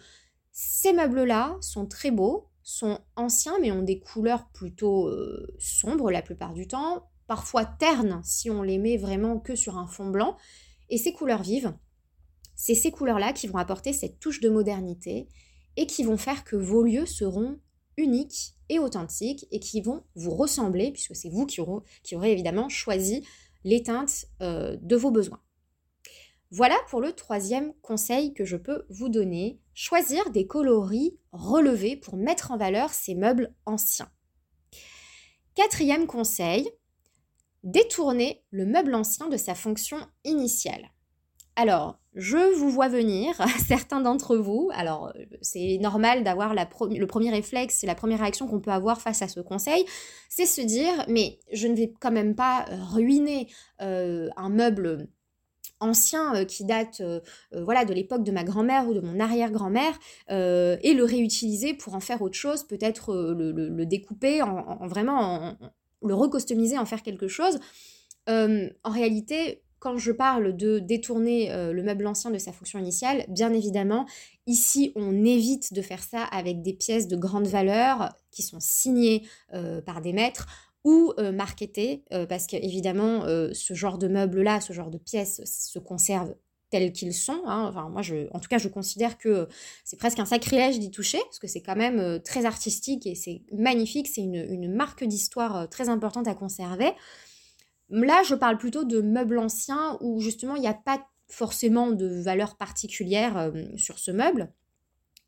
ces 0.51 0.91
meubles-là 0.91 1.55
sont 1.61 1.85
très 1.85 2.09
beaux, 2.09 2.47
sont 2.63 2.99
anciens 3.15 3.59
mais 3.61 3.71
ont 3.71 3.83
des 3.83 3.99
couleurs 3.99 4.49
plutôt 4.49 5.07
euh, 5.07 5.55
sombres 5.59 6.09
la 6.09 6.23
plupart 6.23 6.53
du 6.53 6.67
temps, 6.67 7.09
parfois 7.27 7.63
ternes 7.63 8.21
si 8.23 8.49
on 8.49 8.63
les 8.63 8.79
met 8.79 8.97
vraiment 8.97 9.39
que 9.39 9.55
sur 9.55 9.77
un 9.77 9.85
fond 9.85 10.09
blanc. 10.09 10.35
Et 10.89 10.97
ces 10.97 11.13
couleurs 11.13 11.43
vives, 11.43 11.73
c'est 12.55 12.73
ces 12.73 12.89
couleurs-là 12.89 13.33
qui 13.33 13.47
vont 13.47 13.59
apporter 13.59 13.93
cette 13.93 14.19
touche 14.19 14.39
de 14.39 14.49
modernité 14.49 15.27
et 15.75 15.85
qui 15.85 16.03
vont 16.03 16.17
faire 16.17 16.43
que 16.43 16.55
vos 16.55 16.83
lieux 16.83 17.05
seront 17.05 17.59
uniques 17.95 18.55
et 18.69 18.79
authentiques 18.79 19.47
et 19.51 19.59
qui 19.59 19.81
vont 19.81 20.03
vous 20.15 20.31
ressembler 20.31 20.91
puisque 20.91 21.15
c'est 21.15 21.29
vous 21.29 21.45
qui, 21.45 21.61
aurez, 21.61 22.31
évidemment 22.31 22.67
choisi 22.67 23.23
les 23.67 23.83
teintes 23.83 24.27
euh, 24.41 24.77
de 24.81 24.95
vos 24.95 25.11
besoins. 25.11 25.41
Voilà 26.51 26.77
pour 26.89 27.01
le 27.01 27.11
troisième 27.11 27.73
conseil 27.81 28.33
que 28.33 28.45
je 28.45 28.55
peux 28.55 28.85
vous 28.89 29.09
donner, 29.09 29.59
choisir 29.73 30.29
des 30.29 30.47
coloris 30.47 31.19
relevés 31.33 31.97
pour 31.97 32.15
mettre 32.15 32.51
en 32.51 32.57
valeur 32.57 32.91
ces 32.91 33.13
meubles 33.13 33.53
anciens. 33.65 34.09
Quatrième 35.53 36.07
conseil, 36.07 36.65
détourner 37.63 38.45
le 38.51 38.65
meuble 38.65 38.95
ancien 38.95 39.27
de 39.27 39.35
sa 39.35 39.53
fonction 39.53 39.97
initiale. 40.23 40.89
Alors, 41.59 41.99
je 42.13 42.55
vous 42.55 42.69
vois 42.69 42.87
venir, 42.87 43.35
certains 43.67 43.99
d'entre 43.99 44.37
vous, 44.37 44.69
alors 44.73 45.11
c'est 45.41 45.77
normal 45.81 46.23
d'avoir 46.23 46.53
le 46.53 47.05
premier 47.05 47.29
réflexe, 47.29 47.83
la 47.83 47.95
première 47.95 48.19
réaction 48.19 48.47
qu'on 48.47 48.61
peut 48.61 48.71
avoir 48.71 49.01
face 49.01 49.21
à 49.21 49.27
ce 49.27 49.41
conseil, 49.41 49.85
c'est 50.29 50.45
se 50.45 50.61
dire, 50.61 50.93
mais 51.09 51.39
je 51.51 51.67
ne 51.67 51.75
vais 51.75 51.91
quand 51.99 52.11
même 52.11 52.35
pas 52.35 52.65
ruiner 52.91 53.47
euh, 53.81 54.29
un 54.37 54.49
meuble 54.49 55.09
ancien 55.79 56.35
euh, 56.35 56.45
qui 56.45 56.65
date 56.65 57.01
euh, 57.01 57.19
euh, 57.53 57.63
voilà 57.63 57.85
de 57.85 57.93
l'époque 57.93 58.23
de 58.23 58.31
ma 58.31 58.43
grand-mère 58.43 58.87
ou 58.87 58.93
de 58.93 58.99
mon 58.99 59.19
arrière-grand-mère 59.19 59.97
et 60.29 60.93
le 60.93 61.03
réutiliser 61.03 61.73
pour 61.73 61.95
en 61.95 61.99
faire 61.99 62.21
autre 62.21 62.37
chose, 62.37 62.63
peut-être 62.63 63.13
le, 63.13 63.85
découper 63.85 64.41
en, 64.41 64.87
vraiment 64.87 65.55
le 66.03 66.13
recustomiser, 66.13 66.77
en 66.77 66.85
faire 66.85 67.01
quelque 67.03 67.27
chose. 67.27 67.59
en 68.27 68.91
réalité, 68.91 69.63
quand 69.79 69.97
je 69.97 70.11
parle 70.11 70.55
de 70.55 70.79
détourner 70.79 71.49
le 71.71 71.83
meuble 71.83 72.07
ancien 72.07 72.31
de 72.31 72.37
sa 72.37 72.51
fonction 72.51 72.79
initiale, 72.79 73.25
bien 73.29 73.53
évidemment, 73.53 74.05
ici 74.45 74.91
on 74.95 75.23
évite 75.23 75.73
de 75.73 75.81
faire 75.81 76.03
ça 76.03 76.23
avec 76.23 76.61
des 76.61 76.73
pièces 76.73 77.07
de 77.07 77.15
grande 77.15 77.47
valeur 77.47 78.13
qui 78.31 78.41
sont 78.41 78.59
signées 78.59 79.23
par 79.85 80.01
des 80.01 80.13
maîtres 80.13 80.47
ou 80.87 81.13
euh, 81.19 81.33
marketer, 81.33 82.05
euh, 82.13 82.25
parce 82.25 82.47
qu'évidemment, 82.47 83.25
euh, 83.25 83.49
ce 83.53 83.73
genre 83.73 83.97
de 83.97 84.07
meubles-là, 84.07 84.61
ce 84.61 84.71
genre 84.71 84.89
de 84.89 84.97
pièces 84.97 85.41
se 85.43 85.79
conservent 85.79 86.33
tels 86.69 86.93
qu'ils 86.93 87.13
sont. 87.13 87.41
Hein. 87.45 87.65
Enfin, 87.69 87.89
moi, 87.89 88.01
en 88.31 88.39
tout 88.39 88.47
cas, 88.47 88.57
je 88.57 88.69
considère 88.69 89.17
que 89.17 89.49
c'est 89.83 89.97
presque 89.97 90.19
un 90.19 90.25
sacrilège 90.25 90.79
d'y 90.79 90.89
toucher, 90.89 91.19
parce 91.25 91.39
que 91.39 91.47
c'est 91.47 91.61
quand 91.61 91.75
même 91.75 92.21
très 92.23 92.45
artistique 92.45 93.05
et 93.05 93.15
c'est 93.15 93.41
magnifique, 93.51 94.07
c'est 94.07 94.21
une, 94.21 94.73
marque 94.73 95.03
d'histoire 95.03 95.69
très 95.69 95.89
importante 95.89 96.29
à 96.29 96.35
conserver. 96.35 96.91
Là, 97.89 98.23
je 98.23 98.35
parle 98.35 98.57
plutôt 98.57 98.83
de 98.83 99.01
meubles 99.01 99.39
anciens 99.39 99.97
où 100.01 100.19
justement, 100.19 100.55
il 100.55 100.61
n'y 100.61 100.67
a 100.67 100.73
pas 100.73 101.07
forcément 101.27 101.91
de 101.91 102.07
valeur 102.07 102.55
particulière 102.55 103.51
sur 103.75 103.99
ce 103.99 104.11
meuble. 104.11 104.51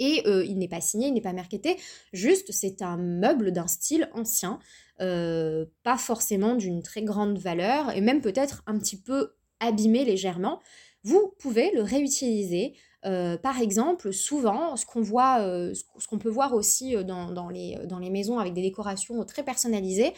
Et 0.02 0.24
il 0.26 0.58
n'est 0.58 0.70
pas 0.70 0.80
signé, 0.80 1.08
il 1.08 1.14
n'est 1.14 1.20
pas 1.20 1.34
marketé, 1.34 1.76
juste 2.14 2.54
c'est 2.54 2.82
un 2.82 2.96
meuble 2.96 3.52
d'un 3.52 3.68
style 3.68 4.10
ancien 4.14 4.60
euh, 5.02 5.66
pas 5.84 5.98
forcément 5.98 6.56
d'une 6.56 6.84
très 6.84 7.04
grande 7.04 7.38
valeur 7.38 7.96
et 7.96 8.02
même 8.02 8.20
peut-être 8.20 8.64
un 8.68 8.78
petit 8.78 8.98
peu 8.98 9.32
abîmé 9.62 10.04
légèrement, 10.04 10.60
vous 11.04 11.34
pouvez 11.40 11.72
le 11.74 11.82
réutiliser. 11.82 12.74
Euh, 13.06 13.38
par 13.38 13.62
exemple, 13.62 14.12
souvent, 14.12 14.76
ce 14.76 14.86
qu'on 14.86 15.06
euh, 15.40 15.74
peut 16.20 16.30
voir 16.30 16.54
aussi 16.54 16.98
dans 17.06 17.48
les 17.50 18.10
maisons 18.10 18.40
avec 18.40 18.54
des 18.54 18.62
décorations 18.62 19.24
très 19.24 19.44
personnalisées, 19.44 20.14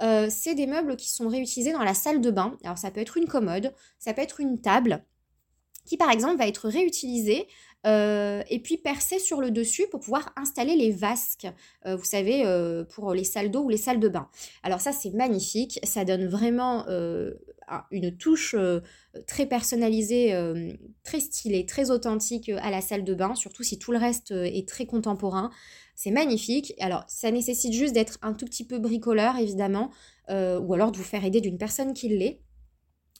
c'est 0.00 0.54
des 0.54 0.66
meubles 0.66 0.96
qui 0.96 1.10
sont 1.10 1.28
réutilisés 1.28 1.72
dans 1.72 1.82
la 1.82 1.94
salle 1.94 2.20
de 2.20 2.30
bain. 2.30 2.56
Alors 2.64 2.78
ça 2.78 2.90
peut 2.90 3.00
être 3.00 3.16
une 3.16 3.26
commode, 3.26 3.72
ça 3.98 4.12
peut 4.12 4.22
être 4.22 4.40
une 4.40 4.60
table 4.60 5.04
qui 5.86 5.96
par 5.96 6.10
exemple 6.10 6.36
va 6.36 6.46
être 6.46 6.68
réutilisée 6.68 7.46
euh, 7.86 8.42
et 8.50 8.58
puis 8.58 8.78
percer 8.78 9.18
sur 9.18 9.40
le 9.40 9.50
dessus 9.50 9.86
pour 9.90 10.00
pouvoir 10.00 10.32
installer 10.36 10.74
les 10.74 10.90
vasques, 10.90 11.46
euh, 11.86 11.94
vous 11.96 12.04
savez, 12.04 12.44
euh, 12.44 12.84
pour 12.84 13.14
les 13.14 13.24
salles 13.24 13.50
d'eau 13.50 13.62
ou 13.62 13.68
les 13.68 13.76
salles 13.76 14.00
de 14.00 14.08
bain. 14.08 14.28
Alors 14.62 14.80
ça, 14.80 14.92
c'est 14.92 15.10
magnifique, 15.10 15.78
ça 15.84 16.04
donne 16.04 16.26
vraiment 16.26 16.86
une 17.90 18.16
touche 18.16 18.54
très 19.26 19.46
personnalisée, 19.46 20.32
très 21.04 21.20
stylée, 21.20 21.66
très 21.66 21.90
authentique 21.90 22.48
à 22.48 22.70
la 22.70 22.80
salle 22.80 23.04
de 23.04 23.14
bain, 23.14 23.34
surtout 23.34 23.62
si 23.62 23.78
tout 23.78 23.92
le 23.92 23.98
reste 23.98 24.30
est 24.30 24.68
très 24.68 24.86
contemporain. 24.86 25.50
C'est 25.94 26.10
magnifique. 26.10 26.74
Alors, 26.78 27.04
ça 27.08 27.30
nécessite 27.30 27.72
juste 27.72 27.94
d'être 27.94 28.18
un 28.22 28.34
tout 28.34 28.44
petit 28.44 28.64
peu 28.64 28.78
bricoleur, 28.78 29.36
évidemment, 29.36 29.90
ou 30.28 30.74
alors 30.74 30.92
de 30.92 30.96
vous 30.96 31.04
faire 31.04 31.24
aider 31.24 31.40
d'une 31.40 31.58
personne 31.58 31.94
qui 31.94 32.08
l'est. 32.08 32.40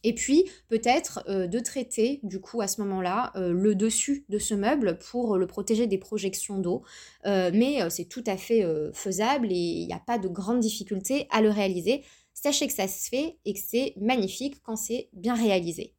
Et 0.06 0.14
puis 0.14 0.44
peut-être 0.68 1.24
euh, 1.28 1.48
de 1.48 1.58
traiter 1.58 2.20
du 2.22 2.40
coup 2.40 2.60
à 2.60 2.68
ce 2.68 2.80
moment-là 2.82 3.32
euh, 3.34 3.52
le 3.52 3.74
dessus 3.74 4.24
de 4.28 4.38
ce 4.38 4.54
meuble 4.54 4.98
pour 4.98 5.36
le 5.36 5.48
protéger 5.48 5.88
des 5.88 5.98
projections 5.98 6.60
d'eau. 6.60 6.84
Euh, 7.26 7.50
mais 7.52 7.90
c'est 7.90 8.04
tout 8.04 8.22
à 8.24 8.36
fait 8.36 8.64
faisable 8.92 9.48
et 9.50 9.56
il 9.56 9.86
n'y 9.88 9.92
a 9.92 9.98
pas 9.98 10.18
de 10.18 10.28
grande 10.28 10.60
difficulté 10.60 11.26
à 11.30 11.42
le 11.42 11.50
réaliser. 11.50 12.04
Sachez 12.34 12.68
que 12.68 12.72
ça 12.72 12.86
se 12.86 13.08
fait 13.08 13.38
et 13.44 13.52
que 13.52 13.58
c'est 13.58 13.94
magnifique 13.96 14.62
quand 14.62 14.76
c'est 14.76 15.08
bien 15.12 15.34
réalisé. 15.34 15.92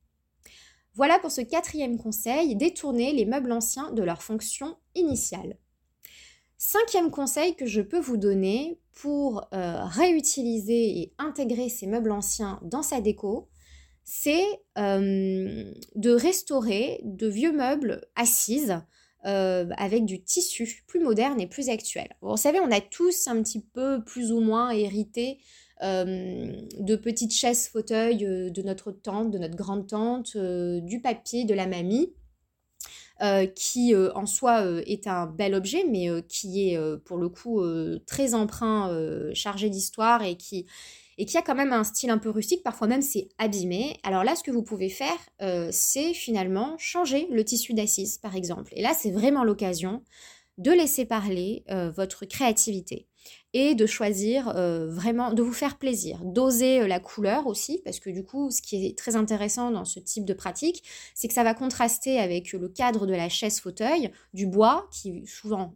Voilà 0.94 1.20
pour 1.20 1.32
ce 1.32 1.42
quatrième 1.42 1.98
conseil, 1.98 2.56
détourner 2.56 3.12
les 3.12 3.26
meubles 3.26 3.52
anciens 3.52 3.92
de 3.92 4.04
leur 4.04 4.24
fonction 4.24 4.78
initiale. 4.96 5.58
Cinquième 6.58 7.12
conseil 7.12 7.56
que 7.56 7.66
je 7.66 7.82
peux 7.82 8.00
vous 8.00 8.18
donner 8.18 8.80
pour 8.94 9.50
réutiliser 9.52 11.00
et 11.00 11.14
intégrer 11.18 11.68
ces 11.68 11.88
meubles 11.88 12.12
anciens 12.12 12.60
dans 12.64 12.84
sa 12.84 13.02
déco, 13.02 13.50
c'est 14.10 14.46
de 14.78 16.10
restaurer 16.10 17.02
de 17.04 17.28
vieux 17.28 17.52
meubles 17.52 18.08
assises 18.16 18.82
avec 19.24 20.06
du 20.06 20.24
tissu 20.24 20.86
plus 20.88 21.02
moderne 21.02 21.42
et 21.42 21.48
plus 21.48 21.68
actuel. 21.68 22.08
vous 22.22 22.38
savez, 22.38 22.62
on 22.62 22.72
a 22.72 22.80
tous 22.80 23.28
un 23.28 23.44
petit 23.44 23.60
peu 23.60 24.02
plus 24.06 24.32
ou 24.32 24.40
moins 24.40 24.70
hérité 24.70 25.40
de 25.82 26.96
petites 26.96 27.34
chaises 27.34 27.68
fauteuils 27.68 28.20
de 28.50 28.62
notre 28.62 28.94
tante, 28.94 29.30
de 29.30 29.40
notre 29.40 29.58
grande-tante, 29.58 30.38
du 30.38 31.02
papier, 31.02 31.44
de 31.44 31.54
la 31.54 31.68
mamie. 31.68 32.14
qui 33.56 33.94
en 33.94 34.26
soi 34.26 34.64
est 34.86 35.08
un 35.08 35.26
bel 35.26 35.54
objet, 35.54 35.84
mais 35.84 36.08
qui 36.30 36.70
est 36.70 36.80
pour 37.04 37.18
le 37.18 37.28
coup 37.28 37.62
très 38.06 38.34
emprunt, 38.34 38.90
chargé 39.34 39.70
d'histoire 39.70 40.24
et 40.24 40.38
qui, 40.38 40.66
et 41.18 41.26
qui 41.26 41.38
a 41.38 41.42
quand 41.42 41.56
même 41.56 41.74
un 41.74 41.84
style 41.84 42.10
un 42.10 42.18
peu 42.18 42.30
rustique, 42.30 42.64
parfois 42.64 42.88
même 42.88 43.02
c'est 43.02 43.30
abîmé. 43.38 44.00
Alors 44.04 44.24
là, 44.24 44.36
ce 44.36 44.44
que 44.44 44.52
vous 44.52 44.64
pouvez 44.64 44.90
faire, 44.90 45.18
euh, 45.42 45.70
c'est 45.72 46.14
finalement 46.14 46.76
changer 46.78 47.28
le 47.32 47.44
tissu 47.44 47.74
d'assise, 47.74 48.18
par 48.18 48.36
exemple. 48.36 48.72
Et 48.76 48.82
là, 48.82 48.94
c'est 48.98 49.12
vraiment 49.12 49.44
l'occasion 49.44 50.04
de 50.58 50.72
laisser 50.72 51.06
parler 51.06 51.64
euh, 51.70 51.92
votre 51.92 52.26
créativité 52.26 53.08
et 53.54 53.76
de 53.76 53.86
choisir 53.86 54.50
euh, 54.56 54.88
vraiment, 54.88 55.34
de 55.34 55.42
vous 55.42 55.54
faire 55.54 55.78
plaisir, 55.78 56.20
d'oser 56.24 56.88
la 56.88 57.00
couleur 57.00 57.48
aussi, 57.48 57.82
parce 57.84 58.00
que 58.00 58.10
du 58.10 58.24
coup, 58.24 58.52
ce 58.52 58.62
qui 58.62 58.86
est 58.86 58.98
très 58.98 59.16
intéressant 59.16 59.72
dans 59.72 59.86
ce 59.86 60.00
type 60.00 60.26
de 60.26 60.34
pratique, 60.34 60.84
c'est 61.14 61.28
que 61.28 61.34
ça 61.34 61.44
va 61.44 61.54
contraster 61.54 62.20
avec 62.20 62.54
le 62.54 62.70
cadre 62.70 63.06
de 63.06 63.14
la 63.14 63.30
chaise 63.30 63.60
fauteuil, 63.60 64.12
du 64.34 64.48
bois, 64.48 64.88
qui 64.92 65.26
souvent, 65.26 65.76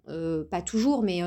pas 0.49 0.61
toujours, 0.61 1.01
mais 1.03 1.21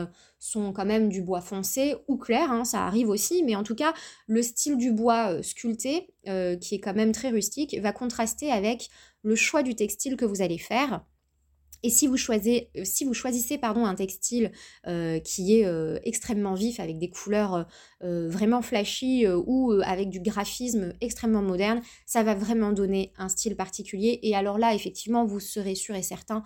sont 0.44 0.72
quand 0.72 0.84
même 0.84 1.08
du 1.08 1.22
bois 1.22 1.40
foncé 1.40 1.94
ou 2.08 2.16
clair, 2.16 2.50
hein, 2.50 2.64
ça 2.64 2.86
arrive 2.86 3.08
aussi, 3.08 3.42
mais 3.42 3.56
en 3.56 3.62
tout 3.62 3.74
cas, 3.74 3.94
le 4.26 4.42
style 4.42 4.76
du 4.76 4.92
bois 4.92 5.42
sculpté, 5.42 6.14
qui 6.24 6.74
est 6.74 6.80
quand 6.80 6.94
même 6.94 7.12
très 7.12 7.30
rustique, 7.30 7.76
va 7.80 7.92
contraster 7.92 8.50
avec 8.50 8.88
le 9.22 9.36
choix 9.36 9.62
du 9.62 9.74
textile 9.74 10.16
que 10.16 10.24
vous 10.24 10.42
allez 10.42 10.58
faire 10.58 11.04
et 11.84 11.90
si 11.90 12.06
vous 12.06 12.16
choisissez, 12.16 12.70
euh, 12.78 12.84
si 12.84 13.04
vous 13.04 13.12
choisissez 13.12 13.58
pardon, 13.58 13.84
un 13.84 13.94
textile 13.94 14.52
euh, 14.86 15.20
qui 15.20 15.60
est 15.60 15.66
euh, 15.66 15.98
extrêmement 16.02 16.54
vif, 16.54 16.80
avec 16.80 16.98
des 16.98 17.10
couleurs 17.10 17.66
vraiment 18.00 18.60
flashy 18.60 19.26
ou 19.26 19.80
avec 19.82 20.10
du 20.10 20.20
graphisme 20.20 20.92
extrêmement 21.00 21.40
moderne, 21.40 21.80
ça 22.04 22.22
va 22.22 22.34
vraiment 22.34 22.70
donner 22.70 23.14
un 23.16 23.30
style 23.30 23.56
particulier. 23.56 24.20
Et 24.22 24.36
alors 24.36 24.58
là, 24.58 24.74
effectivement, 24.74 25.24
vous 25.24 25.40
serez 25.40 25.74
sûr 25.74 25.94
et 25.94 26.02
certain 26.02 26.42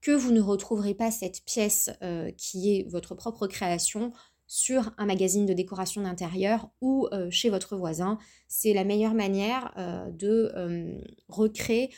que 0.00 0.12
vous 0.12 0.32
ne 0.32 0.40
retrouverez 0.40 0.94
pas 0.94 1.10
cette 1.10 1.44
pièce 1.44 1.90
qui 2.36 2.74
est 2.74 2.88
votre 2.88 3.14
propre 3.14 3.46
création 3.46 4.12
sur 4.50 4.92
un 4.98 5.06
magazine 5.06 5.46
de 5.46 5.52
décoration 5.52 6.02
d'intérieur 6.02 6.70
ou 6.80 7.06
euh, 7.12 7.30
chez 7.30 7.50
votre 7.50 7.76
voisin. 7.76 8.18
C'est 8.48 8.72
la 8.72 8.82
meilleure 8.82 9.14
manière 9.14 9.72
euh, 9.78 10.10
de 10.10 10.50
euh, 10.56 11.00
recréer 11.28 11.90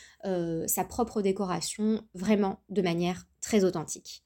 sa 0.67 0.85
propre 0.85 1.23
décoration 1.23 2.07
vraiment 2.13 2.61
de 2.69 2.83
manière 2.83 3.27
très 3.41 3.65
authentique. 3.65 4.23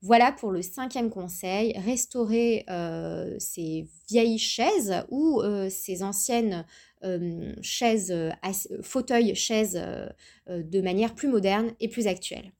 Voilà 0.00 0.30
pour 0.30 0.52
le 0.52 0.62
cinquième 0.62 1.10
conseil, 1.10 1.76
restaurer 1.76 2.64
ces 3.38 3.88
vieilles 4.08 4.38
chaises 4.38 5.04
ou 5.10 5.42
ces 5.68 6.02
anciennes 6.02 6.64
chaises, 7.62 8.14
fauteuils, 8.82 9.34
chaises 9.34 9.80
de 10.48 10.80
manière 10.80 11.14
plus 11.14 11.28
moderne 11.28 11.72
et 11.80 11.88
plus 11.88 12.06
actuelle. 12.06 12.52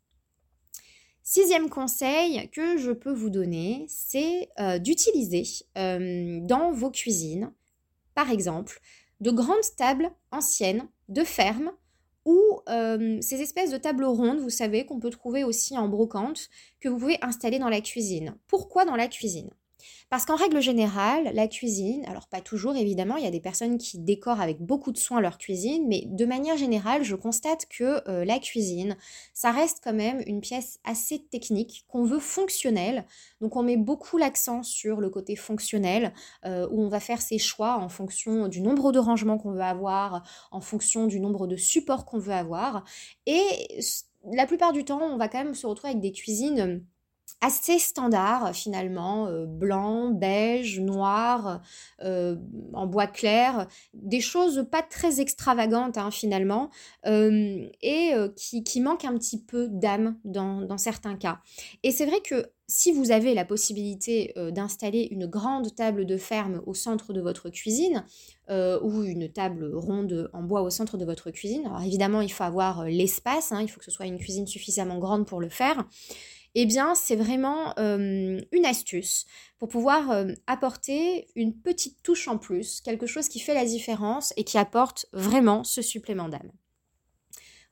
Sixième 1.29 1.69
conseil 1.69 2.49
que 2.51 2.77
je 2.77 2.93
peux 2.93 3.13
vous 3.13 3.31
donner, 3.31 3.85
c'est 3.89 4.49
euh, 4.61 4.79
d'utiliser 4.79 5.43
euh, 5.77 6.39
dans 6.43 6.71
vos 6.71 6.93
cuisines, 6.93 7.53
par 8.15 8.31
exemple, 8.31 8.81
de 9.21 9.33
grandes 9.33 9.75
tables 9.77 10.13
anciennes 10.31 10.87
de 11.09 11.25
ferme 11.25 11.73
ou 12.27 12.61
euh, 12.69 13.21
ces 13.23 13.41
espèces 13.41 13.73
de 13.73 13.77
tables 13.77 14.05
rondes, 14.05 14.39
vous 14.39 14.51
savez, 14.51 14.87
qu'on 14.87 15.01
peut 15.01 15.11
trouver 15.11 15.43
aussi 15.43 15.77
en 15.77 15.89
brocante, 15.89 16.49
que 16.79 16.89
vous 16.89 16.97
pouvez 16.97 17.19
installer 17.23 17.59
dans 17.59 17.71
la 17.71 17.81
cuisine. 17.81 18.37
Pourquoi 18.47 18.85
dans 18.85 18.95
la 18.95 19.09
cuisine? 19.09 19.51
Parce 20.09 20.25
qu'en 20.25 20.37
règle 20.37 20.61
générale, 20.61 21.31
la 21.35 21.49
cuisine, 21.49 22.05
alors 22.07 22.29
pas 22.29 22.41
toujours 22.41 22.77
évidemment, 22.77 23.17
il 23.17 23.25
y 23.25 23.27
a 23.27 23.31
des 23.31 23.41
personnes 23.41 23.79
qui 23.79 23.99
décorent 23.99 24.41
avec 24.41 24.61
beaucoup 24.61 24.93
de 24.93 24.99
soin 24.99 25.21
leur 25.21 25.39
cuisine, 25.39 25.87
mais 25.89 26.05
de 26.07 26.25
manière 26.25 26.57
générale, 26.57 27.03
je 27.03 27.17
constate 27.17 27.67
que 27.67 28.09
euh, 28.09 28.25
la 28.25 28.39
cuisine, 28.39 28.97
ça 29.35 29.51
reste 29.51 29.81
quand 29.83 29.95
même 29.95 30.23
une 30.27 30.41
pièce 30.41 30.79
assez 30.85 31.25
technique, 31.31 31.85
qu'on 31.89 32.05
veut 32.05 32.21
fonctionnelle. 32.21 33.05
Donc 33.41 33.57
on 33.57 33.63
met 33.63 33.77
beaucoup 33.77 34.17
l'accent 34.17 34.63
sur 34.63 35.01
le 35.01 35.11
côté 35.11 35.37
fonctionnel, 35.37 36.13
euh, 36.45 36.69
où 36.71 36.83
on 36.83 36.89
va 36.89 37.01
faire 37.01 37.21
ses 37.21 37.39
choix 37.39 37.79
en 37.79 37.89
fonction 37.89 38.49
du 38.49 38.61
nombre 38.61 38.93
de 38.93 38.99
rangements 38.99 39.39
qu'on 39.39 39.53
veut 39.53 39.61
avoir, 39.61 40.23
en 40.51 40.61
fonction 40.61 41.07
du 41.07 41.21
nombre 41.21 41.47
de 41.47 41.57
supports 41.57 42.07
qu'on 42.07 42.19
veut 42.19 42.33
avoir. 42.33 42.85
Et 43.27 43.43
la 44.33 44.47
plupart 44.47 44.73
du 44.73 44.85
temps, 44.85 45.03
on 45.03 45.17
va 45.17 45.29
quand 45.29 45.43
même 45.43 45.55
se 45.55 45.67
retrouver 45.67 45.91
avec 45.91 46.03
des 46.03 46.13
cuisines 46.13 46.85
assez 47.41 47.79
standard 47.79 48.55
finalement, 48.55 49.27
euh, 49.27 49.45
blanc, 49.47 50.11
beige, 50.11 50.81
noir, 50.81 51.63
euh, 52.03 52.37
en 52.73 52.87
bois 52.87 53.07
clair, 53.07 53.69
des 53.95 54.21
choses 54.21 54.67
pas 54.71 54.83
très 54.83 55.21
extravagantes 55.21 55.99
hein, 55.99 56.11
finalement, 56.11 56.71
euh, 57.07 57.69
et 57.83 58.13
qui, 58.37 58.65
qui, 58.65 58.81
manquent 58.81 59.05
un 59.05 59.17
petit 59.19 59.43
peu 59.43 59.69
d'âme 59.69 60.17
dans, 60.25 60.63
dans, 60.63 60.79
certains 60.79 61.17
cas. 61.17 61.41
Et 61.83 61.91
c'est 61.91 62.07
vrai 62.07 62.21
que 62.21 62.47
si 62.69 62.93
vous 62.93 63.11
avez 63.11 63.35
la 63.35 63.45
possibilité 63.45 64.35
d'installer 64.53 65.09
une 65.11 65.27
grande 65.27 65.75
table 65.75 66.05
de 66.05 66.17
ferme 66.17 66.63
au 66.67 66.75
centre 66.75 67.13
de 67.13 67.21
votre 67.21 67.49
cuisine, 67.49 68.05
ou 68.51 69.03
une 69.03 69.31
table 69.33 69.73
ronde 69.75 70.31
en 70.33 70.43
bois 70.43 70.63
au 70.63 70.71
centre 70.71 70.97
de 70.97 71.05
votre 71.05 71.31
cuisine, 71.31 71.67
alors 71.67 71.83
évidemment 71.83 72.21
il 72.21 72.33
faut 72.33 72.45
avoir 72.45 72.85
l'espace, 72.85 73.53
hein, 73.53 73.61
il 73.63 73.69
faut 73.69 73.79
que 73.79 73.85
ce 73.85 73.91
soit 73.91 74.07
une 74.07 74.19
cuisine 74.19 74.47
suffisamment 74.47 74.99
grande 74.99 75.27
pour 75.27 75.41
le 75.41 75.49
faire, 75.49 75.85
eh 76.59 76.65
bien, 76.65 76.95
c'est 76.95 77.17
vraiment 77.17 77.79
euh, 77.79 78.41
une 78.51 78.65
astuce 78.65 79.27
pour 79.59 79.69
pouvoir 79.69 80.11
euh, 80.11 80.33
apporter 80.47 81.29
une 81.37 81.55
petite 81.55 82.03
touche 82.03 82.29
en 82.29 82.39
plus, 82.39 82.81
quelque 82.81 83.07
chose 83.07 83.29
qui 83.29 83.41
fait 83.41 83.53
la 83.53 83.67
différence 83.67 84.33
et 84.39 84.45
qui 84.45 84.57
apporte 84.57 85.05
vraiment 85.13 85.65
ce 85.65 85.83
supplément 85.83 86.31
d'âme. 86.31 86.51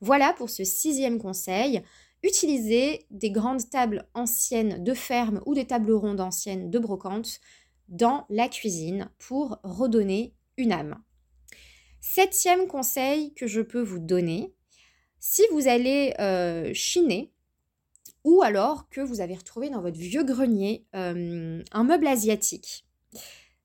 Voilà 0.01 0.33
pour 0.33 0.51
ce 0.51 0.63
sixième 0.63 1.17
conseil. 1.17 1.81
Utilisez 2.21 3.07
des 3.09 3.31
grandes 3.31 3.67
tables 3.71 4.07
anciennes 4.13 4.83
de 4.83 4.93
ferme 4.93 5.41
ou 5.47 5.55
des 5.55 5.65
tables 5.65 5.93
rondes 5.93 6.21
anciennes 6.21 6.69
de 6.69 6.77
brocante 6.77 7.39
dans 7.87 8.27
la 8.29 8.47
cuisine 8.47 9.09
pour 9.17 9.57
redonner 9.63 10.35
une 10.57 10.71
âme. 10.71 11.01
Septième 12.01 12.67
conseil 12.67 13.33
que 13.33 13.47
je 13.47 13.61
peux 13.61 13.81
vous 13.81 13.97
donner, 13.97 14.53
si 15.19 15.41
vous 15.51 15.67
allez 15.67 16.13
euh, 16.19 16.71
chiner, 16.75 17.33
ou 18.25 18.41
alors 18.41 18.89
que 18.89 18.99
vous 18.99 19.21
avez 19.21 19.35
retrouvé 19.35 19.69
dans 19.69 19.81
votre 19.81 19.97
vieux 19.97 20.23
grenier 20.23 20.83
euh, 20.95 21.61
un 21.71 21.83
meuble 21.83 22.07
asiatique. 22.07 22.85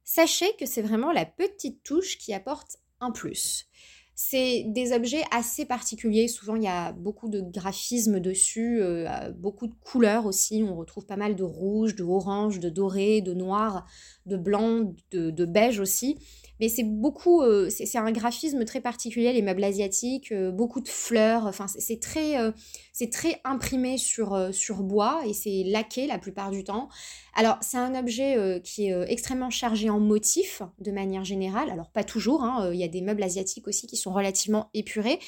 Sachez 0.05 0.55
que 0.59 0.67
c'est 0.67 0.83
vraiment 0.83 1.13
la 1.13 1.25
petite 1.25 1.83
touche 1.83 2.19
qui 2.19 2.35
apporte 2.35 2.77
un 3.01 3.11
plus. 3.11 3.67
C'est 4.15 4.65
des 4.67 4.93
objets 4.93 5.23
assez 5.31 5.65
particuliers. 5.65 6.29
Souvent, 6.29 6.57
il 6.57 6.63
y 6.63 6.69
a 6.69 6.93
beaucoup 6.93 7.31
de 7.31 7.41
graphismes 7.41 8.21
dessus, 8.21 8.83
euh, 8.83 9.31
beaucoup 9.31 9.67
de 9.67 9.75
couleurs 9.81 10.27
aussi. 10.27 10.63
On 10.63 10.77
retrouve 10.77 11.07
pas 11.07 11.17
mal 11.17 11.37
de 11.37 11.43
rouge, 11.43 11.95
de 11.95 12.05
orange, 12.05 12.61
de 12.61 12.69
doré, 12.69 13.23
de 13.23 13.33
noir, 13.33 13.87
de 14.27 14.37
blanc, 14.37 14.93
de 15.11 15.45
beige 15.47 15.81
aussi. 15.81 16.19
Mais 16.61 16.69
c'est 16.69 16.85
beaucoup, 16.85 17.41
euh, 17.41 17.71
c'est 17.71 17.97
un 17.97 18.13
graphisme 18.13 18.65
très 18.67 18.83
particulier, 18.83 19.33
les 19.33 19.41
meubles 19.41 19.65
asiatiques, 19.65 20.31
euh, 20.31 20.51
beaucoup 20.51 20.83
de 20.83 20.89
fleurs, 20.89 21.47
enfin 21.47 21.67
c'est 21.67 22.01
très, 22.01 22.39
euh, 22.39 22.53
c'est 22.93 23.11
très 23.11 23.41
imprimé 23.45 23.97
sur, 23.97 24.53
sur 24.53 24.83
bois 24.83 25.23
et 25.27 25.33
c'est 25.33 25.65
laqué 25.67 26.07
la 26.07 26.19
plupart 26.19 26.51
du 26.51 26.63
temps. 26.63 26.91
Alors 27.35 27.57
c'est 27.63 27.79
un 27.79 27.99
objet 27.99 28.61
qui 28.63 28.89
est 28.89 29.11
extrêmement 29.11 29.49
chargé 29.49 29.89
en 29.89 30.01
motifs 30.01 30.63
de 30.79 30.91
manière 30.91 31.25
générale, 31.25 31.71
alors 31.71 31.91
pas 31.91 32.05
toujours, 32.05 32.45
hein, 32.45 32.71
il 32.73 32.79
y 32.79 32.85
a 32.85 32.89
des 32.89 33.01
meubles 33.01 33.23
asiatiques 33.23 33.67
aussi 33.67 33.87
qui 33.87 33.97
sont 33.97 34.13
relativement 34.13 34.69
épurés. 34.75 35.19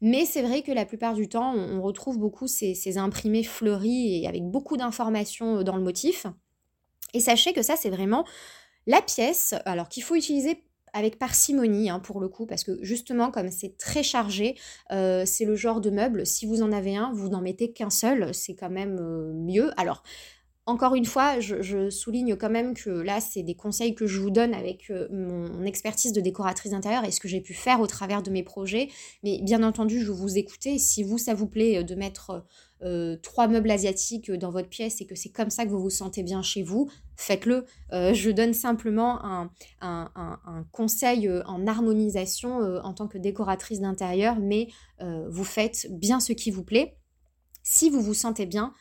Mais 0.00 0.24
c'est 0.24 0.42
vrai 0.42 0.62
que 0.62 0.70
la 0.70 0.86
plupart 0.86 1.14
du 1.14 1.28
temps, 1.28 1.52
on, 1.54 1.82
retrouve 1.82 2.18
beaucoup 2.18 2.46
ces, 2.46 2.74
ces 2.74 2.98
imprimés 2.98 3.42
fleuris 3.42 4.22
et 4.22 4.28
avec 4.28 4.44
beaucoup 4.44 4.76
d'informations 4.76 5.64
dans 5.64 5.74
le 5.74 5.82
motif. 5.82 6.26
Et 7.14 7.20
sachez 7.20 7.52
que 7.52 7.62
ça, 7.62 7.74
c'est 7.74 7.90
vraiment 7.90 8.24
la 8.86 9.02
pièce, 9.02 9.54
alors 9.66 9.88
qu'il 9.88 10.04
faut 10.04 10.14
utiliser 10.14 10.62
avec 10.92 11.18
parcimonie 11.18 11.90
hein, 11.90 12.00
pour 12.00 12.20
le 12.20 12.28
coup, 12.28 12.46
parce 12.46 12.64
que 12.64 12.78
justement 12.82 13.30
comme 13.30 13.50
c'est 13.50 13.76
très 13.76 14.02
chargé, 14.02 14.56
euh, 14.92 15.24
c'est 15.26 15.44
le 15.44 15.56
genre 15.56 15.80
de 15.80 15.90
meuble, 15.90 16.26
si 16.26 16.46
vous 16.46 16.62
en 16.62 16.72
avez 16.72 16.96
un, 16.96 17.12
vous 17.14 17.28
n'en 17.28 17.40
mettez 17.40 17.72
qu'un 17.72 17.90
seul, 17.90 18.34
c'est 18.34 18.54
quand 18.54 18.70
même 18.70 18.98
euh, 19.00 19.32
mieux. 19.34 19.70
Alors, 19.80 20.02
encore 20.66 20.94
une 20.94 21.06
fois, 21.06 21.40
je, 21.40 21.88
souligne 21.88 22.36
quand 22.36 22.50
même 22.50 22.74
que 22.74 22.90
là, 22.90 23.20
c'est 23.20 23.42
des 23.42 23.54
conseils 23.54 23.94
que 23.94 24.06
je 24.06 24.20
vous 24.20 24.30
donne 24.30 24.52
avec 24.52 24.90
euh, 24.90 25.08
mon 25.10 25.64
expertise 25.64 26.12
de 26.12 26.20
décoratrice 26.20 26.72
d'intérieur 26.72 27.04
et 27.04 27.10
ce 27.10 27.20
que 27.20 27.28
j'ai 27.28 27.40
pu 27.40 27.54
faire 27.54 27.80
au 27.80 27.86
travers 27.86 28.22
de 28.22 28.30
mes 28.30 28.42
projets. 28.42 28.88
Mais 29.22 29.40
bien 29.42 29.62
entendu, 29.62 30.00
je 30.00 30.12
vous 30.12 30.36
écouter. 30.36 30.78
Si 30.78 31.02
vous, 31.02 31.16
ça 31.16 31.32
vous 31.32 31.46
plaît 31.46 31.82
de 31.84 31.94
mettre 31.94 32.44
euh, 32.82 33.16
trois 33.22 33.48
meubles 33.48 33.70
asiatiques 33.70 34.30
dans 34.30 34.52
votre 34.52 34.68
pièce 34.68 35.00
et 35.00 35.06
que 35.06 35.16
c'est 35.16 35.30
comme 35.30 35.50
ça 35.50 35.64
que 35.64 35.70
vous 35.70 35.80
vous 35.80 35.90
sentez 35.90 36.22
bien 36.22 36.42
chez 36.42 36.62
vous, 36.62 36.88
faites-le. 37.16 37.64
Euh, 37.92 38.14
je 38.14 38.30
donne 38.30 38.54
simplement 38.54 39.18
un, 39.24 39.50
conseil 40.70 41.26
euh, 41.26 41.42
en 41.46 41.66
harmonisation 41.66 42.58
en 42.58 42.94
tant 42.94 43.08
que 43.08 43.18
décoratrice 43.18 43.80
d'intérieur, 43.80 44.38
mais 44.40 44.68
vous 45.00 45.44
faites 45.44 45.86
bien 45.90 46.20
ce 46.20 46.32
qui 46.32 46.50
vous 46.50 46.64
plaît. 46.64 46.96
Si 47.62 47.90
vous 47.90 48.00
vous 48.00 48.14
sentez 48.14 48.46
bien, 48.46 48.74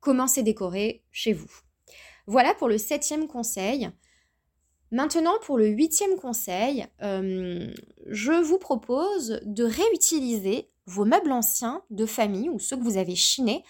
commencez 0.00 0.40
à 0.40 0.44
décorer 0.44 1.04
chez 1.10 1.32
vous. 1.32 1.50
Voilà 2.26 2.54
pour 2.54 2.68
le 2.68 2.78
septième 2.78 3.26
conseil. 3.26 3.90
Maintenant, 4.90 5.34
pour 5.42 5.58
le 5.58 5.66
huitième 5.66 6.16
conseil, 6.16 6.86
je 7.00 8.42
vous 8.42 8.58
propose 8.58 9.40
de 9.44 9.64
réutiliser 9.64 10.70
vos 10.86 11.04
meubles 11.04 11.32
anciens 11.32 11.82
de 11.90 12.06
famille 12.06 12.50
ou 12.50 12.58
ceux 12.58 12.76
que 12.76 12.82
vous 12.82 12.96
avez 12.96 13.16
chinés 13.16 13.64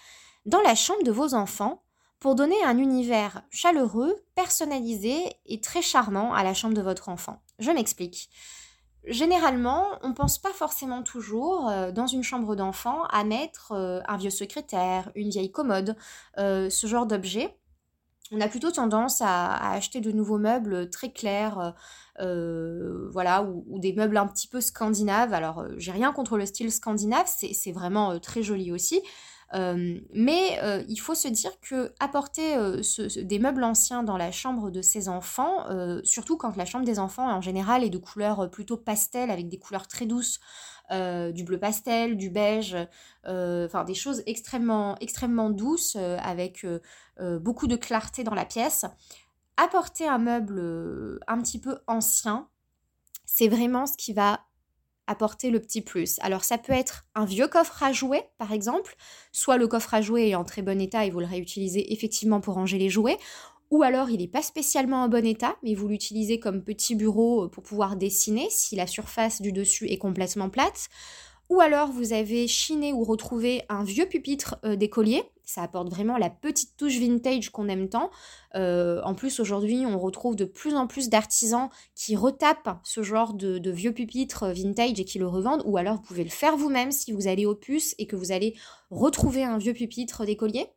dans 0.45 0.61
la 0.61 0.75
chambre 0.75 1.03
de 1.03 1.11
vos 1.11 1.33
enfants 1.33 1.81
pour 2.19 2.35
donner 2.35 2.61
un 2.63 2.77
univers 2.77 3.43
chaleureux, 3.49 4.15
personnalisé 4.35 5.15
et 5.45 5.61
très 5.61 5.81
charmant 5.81 6.33
à 6.33 6.43
la 6.43 6.53
chambre 6.53 6.73
de 6.73 6.81
votre 6.81 7.09
enfant. 7.09 7.41
Je 7.59 7.71
m'explique. 7.71 8.29
Généralement, 9.05 9.85
on 10.01 10.09
ne 10.09 10.13
pense 10.13 10.39
pas 10.39 10.53
forcément 10.53 11.03
toujours 11.03 11.69
euh, 11.69 11.91
dans 11.91 12.07
une 12.07 12.23
chambre 12.23 12.55
d'enfant 12.55 13.03
à 13.11 13.23
mettre 13.23 13.73
euh, 13.73 14.01
un 14.07 14.17
vieux 14.17 14.31
secrétaire, 14.31 15.11
une 15.13 15.29
vieille 15.29 15.51
commode, 15.51 15.95
euh, 16.39 16.69
ce 16.71 16.87
genre 16.87 17.05
d'objet 17.05 17.55
on 18.31 18.41
a 18.41 18.47
plutôt 18.47 18.71
tendance 18.71 19.21
à, 19.21 19.71
acheter 19.73 20.01
de 20.01 20.11
nouveaux 20.11 20.39
meubles 20.39 20.89
très 20.89 21.11
clairs, 21.11 21.59
euh, 21.59 21.71
euh, 22.21 23.09
voilà, 23.11 23.43
ou, 23.43 23.79
des 23.79 23.93
meubles 23.93 24.17
un 24.17 24.27
petit 24.27 24.47
peu 24.47 24.61
scandinaves. 24.61 25.33
Alors, 25.33 25.59
euh, 25.59 25.69
j'ai 25.77 25.91
rien 25.91 26.11
contre 26.11 26.37
le 26.37 26.45
style 26.45 26.71
scandinave, 26.71 27.27
c'est 27.27 27.71
vraiment 27.71 28.19
très 28.19 28.41
joli 28.41 28.71
aussi. 28.71 29.01
mais 29.53 30.59
il 30.89 30.97
faut 30.97 31.15
se 31.15 31.27
dire 31.27 31.51
que 31.61 31.93
apporter 31.99 32.57
des 33.23 33.39
meubles 33.39 33.63
anciens 33.63 34.03
dans 34.03 34.17
la 34.17 34.31
chambre 34.31 34.69
de 34.71 34.81
ses 34.81 35.07
enfants, 35.07 35.65
surtout 36.03 36.35
quand 36.35 36.57
la 36.57 36.65
chambre 36.65 36.85
des 36.85 36.99
enfants 36.99 37.31
en 37.31 37.41
général 37.41 37.83
est 37.83 37.89
de 37.89 37.97
couleur 37.97 38.49
plutôt 38.49 38.75
pastel 38.75 39.29
avec 39.29 39.47
des 39.47 39.59
couleurs 39.59 39.87
très 39.87 40.05
douces, 40.05 40.39
du 40.91 41.43
bleu 41.43 41.59
pastel, 41.59 42.17
du 42.17 42.29
beige, 42.29 42.75
enfin 43.25 43.83
des 43.85 43.93
choses 43.93 44.23
extrêmement 44.25 44.95
extrêmement 44.99 45.49
douces 45.49 45.95
avec 45.95 46.65
euh, 47.21 47.39
beaucoup 47.39 47.67
de 47.67 47.75
clarté 47.75 48.23
dans 48.23 48.33
la 48.33 48.45
pièce. 48.45 48.85
Apporter 49.57 50.05
un 50.05 50.17
meuble 50.17 50.59
euh, 50.59 51.19
un 51.27 51.41
petit 51.41 51.59
peu 51.59 51.79
ancien, 51.87 52.49
c'est 53.25 53.47
vraiment 53.47 53.85
ce 53.85 53.95
qui 53.95 54.11
va 54.11 54.41
apporter 55.07 55.49
le 55.49 55.61
petit 55.61 55.81
plus. 55.81 56.17
Alors 56.19 56.43
ça 56.43 56.57
peut 56.57 56.73
être 56.73 57.05
un 57.13 57.25
vieux 57.25 57.47
coffre 57.47 57.83
à 57.83 57.93
jouets, 57.93 58.29
par 58.37 58.51
exemple, 58.51 58.95
soit 59.31 59.57
le 59.57 59.67
coffre 59.67 59.93
à 59.93 60.01
jouets 60.01 60.29
est 60.29 60.35
en 60.35 60.43
très 60.43 60.61
bon 60.61 60.81
état 60.81 61.05
et 61.05 61.09
vous 61.09 61.19
le 61.19 61.27
réutilisez 61.27 61.93
effectivement 61.93 62.41
pour 62.41 62.55
ranger 62.55 62.79
les 62.79 62.89
jouets, 62.89 63.17
ou 63.71 63.83
alors 63.83 64.09
il 64.09 64.19
n'est 64.19 64.27
pas 64.27 64.41
spécialement 64.41 65.03
en 65.03 65.09
bon 65.09 65.25
état, 65.25 65.55
mais 65.63 65.73
vous 65.73 65.87
l'utilisez 65.87 66.39
comme 66.39 66.63
petit 66.63 66.95
bureau 66.95 67.45
euh, 67.45 67.47
pour 67.47 67.63
pouvoir 67.63 67.95
dessiner 67.95 68.47
si 68.49 68.75
la 68.75 68.87
surface 68.87 69.41
du 69.41 69.51
dessus 69.51 69.89
est 69.89 69.97
complètement 69.97 70.49
plate. 70.49 70.87
Ou 71.49 71.61
alors 71.61 71.91
vous 71.91 72.13
avez 72.13 72.47
chiné 72.47 72.91
ou 72.91 73.03
retrouvé 73.03 73.63
un 73.69 73.83
vieux 73.83 74.07
pupitre 74.07 74.57
d'écolier 74.77 75.23
ça 75.45 75.61
apporte 75.61 75.89
vraiment 75.89 76.17
la 76.17 76.29
petite 76.29 76.75
touche 76.75 76.97
vintage 76.97 77.49
qu'on 77.49 77.69
aime 77.69 77.87
tant. 77.87 78.09
Euh, 78.55 79.01
en 79.03 79.13
plus, 79.13 79.39
aujourd'hui, 79.39 79.85
on 79.85 79.97
retrouve 79.97 80.35
de 80.35 80.45
plus 80.45 80.75
en 80.75 80.87
plus 80.87 81.09
d'artisans 81.09 81.69
qui 81.93 82.15
retapent 82.15 82.79
ce 82.83 83.03
genre 83.03 83.33
de, 83.33 83.69
vieux 83.69 83.93
pupitres 83.93 84.47
vintage 84.47 84.99
et 84.99 85.05
qui 85.05 85.19
le 85.19 85.27
revendent. 85.27 85.63
Ou 85.65 85.77
alors, 85.77 85.95
vous 85.95 86.01
pouvez 86.01 86.23
le 86.23 86.29
faire 86.29 86.57
vous-même 86.57 86.91
si 86.91 87.11
vous 87.11 87.27
allez 87.27 87.45
au 87.45 87.55
puce 87.55 87.95
et 87.97 88.07
que 88.07 88.15
vous 88.15 88.31
allez 88.31 88.55
retrouver 88.89 89.43
un 89.43 89.57
vieux 89.57 89.73
pupitre 89.73 90.25
d'écolier. 90.25 90.67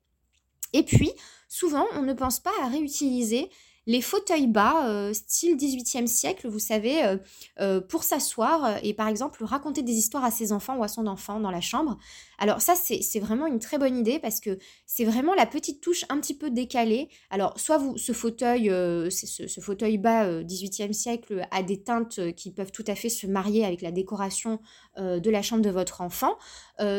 Et 0.72 0.82
puis, 0.82 1.10
souvent, 1.48 1.86
on 1.94 2.02
ne 2.02 2.12
pense 2.12 2.40
pas 2.40 2.52
à 2.62 2.68
réutiliser 2.68 3.50
les 3.88 4.02
fauteuils 4.02 4.46
bas, 4.46 4.86
euh, 4.86 5.14
style 5.14 5.56
18e 5.56 6.06
siècle, 6.06 6.46
vous 6.46 6.58
savez, 6.58 7.02
euh, 7.04 7.16
euh, 7.58 7.80
pour 7.80 8.04
s'asseoir 8.04 8.78
et 8.82 8.92
par 8.92 9.08
exemple 9.08 9.42
raconter 9.42 9.80
des 9.82 9.94
histoires 9.94 10.26
à 10.26 10.30
ses 10.30 10.52
enfants 10.52 10.76
ou 10.76 10.84
à 10.84 10.88
son 10.88 11.06
enfant 11.06 11.40
dans 11.40 11.50
la 11.50 11.62
chambre. 11.62 11.96
Alors 12.36 12.60
ça, 12.60 12.74
c'est 12.76 13.18
vraiment 13.18 13.46
une 13.46 13.58
très 13.58 13.78
bonne 13.78 13.96
idée 13.96 14.18
parce 14.18 14.40
que 14.40 14.58
c'est 14.84 15.06
vraiment 15.06 15.34
la 15.34 15.46
petite 15.46 15.80
touche 15.80 16.04
un 16.10 16.20
petit 16.20 16.34
peu 16.34 16.50
décalée. 16.50 17.08
Alors 17.30 17.58
soit 17.58 17.78
vous, 17.78 17.96
ce 17.96 18.12
fauteuil, 18.12 18.66
ce, 18.68 19.48
ce, 19.48 19.60
fauteuil 19.60 19.96
bas 19.96 20.42
18e 20.42 20.92
siècle 20.92 21.48
a 21.50 21.62
des 21.62 21.82
teintes 21.82 22.34
qui 22.34 22.52
peuvent 22.52 22.70
tout 22.70 22.84
à 22.86 22.94
fait 22.94 23.08
se 23.08 23.26
marier 23.26 23.64
avec 23.64 23.80
la 23.80 23.90
décoration 23.90 24.60
de 24.98 25.30
la 25.30 25.42
chambre 25.42 25.62
de 25.62 25.70
votre 25.70 26.00
enfant, 26.00 26.36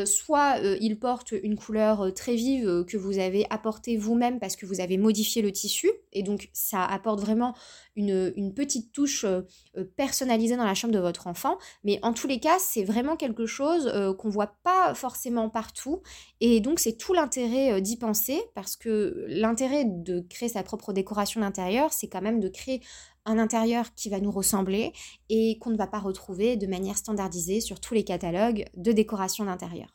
soit 0.04 0.58
il 0.80 0.98
porte 0.98 1.32
une 1.32 1.56
couleur 1.56 2.12
très 2.14 2.34
vive 2.34 2.84
que 2.86 2.96
vous 2.96 3.18
avez 3.18 3.46
apportée 3.50 3.96
vous-même 3.96 4.40
parce 4.40 4.56
que 4.56 4.66
vous 4.66 4.80
avez 4.80 4.96
modifié 4.96 5.42
le 5.42 5.52
tissu 5.52 5.90
et 6.12 6.22
donc 6.22 6.48
ça 6.52 6.84
apporte 6.84 7.20
vraiment 7.20 7.54
une, 7.96 8.52
petite 8.54 8.92
touche 8.92 9.24
euh, 9.24 9.42
euh, 9.76 9.84
personnalisée 9.96 10.56
dans 10.56 10.64
la 10.64 10.74
chambre 10.74 10.94
de 10.94 10.98
votre 10.98 11.26
enfant. 11.26 11.58
Mais 11.84 11.98
en 12.02 12.12
tous 12.12 12.26
les 12.26 12.40
cas, 12.40 12.58
c'est 12.58 12.84
vraiment 12.84 13.16
quelque 13.16 13.46
chose 13.46 13.90
euh, 13.94 14.14
qu'on 14.14 14.28
voit 14.28 14.54
pas 14.62 14.94
forcément 14.94 15.48
partout. 15.48 16.02
Et 16.40 16.60
donc, 16.60 16.80
c'est 16.80 16.96
tout 16.96 17.12
l'intérêt 17.12 17.80
d'y 17.80 17.96
penser 17.96 18.40
parce 18.54 18.76
que 18.76 19.26
l'intérêt 19.28 19.84
de 19.84 20.20
créer 20.20 20.48
sa 20.48 20.62
propre 20.62 20.92
décoration 20.92 21.40
d'intérieur, 21.40 21.92
c'est 21.92 22.08
quand 22.08 22.22
même 22.22 22.40
de 22.40 22.48
créer 22.48 22.80
un 23.26 23.38
intérieur 23.38 23.94
qui 23.94 24.08
va 24.08 24.20
nous 24.20 24.30
ressembler 24.30 24.92
et 25.28 25.58
qu'on 25.58 25.70
ne 25.70 25.76
va 25.76 25.86
pas 25.86 25.98
retrouver 25.98 26.56
de 26.56 26.66
manière 26.66 26.96
standardisée 26.96 27.60
sur 27.60 27.80
tous 27.80 27.94
les 27.94 28.04
catalogues 28.04 28.64
de 28.76 28.92
décoration 28.92 29.44
d'intérieur. 29.44 29.94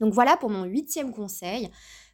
Donc 0.00 0.14
voilà 0.14 0.36
pour 0.36 0.50
mon 0.50 0.64
huitième 0.64 1.12
conseil 1.12 1.70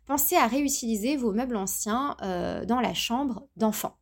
pensez 0.06 0.36
à 0.36 0.46
réutiliser 0.46 1.16
vos 1.16 1.32
meubles 1.32 1.56
anciens 1.56 2.16
euh, 2.22 2.64
dans 2.64 2.80
la 2.80 2.94
chambre 2.94 3.48
d'enfant. 3.56 3.98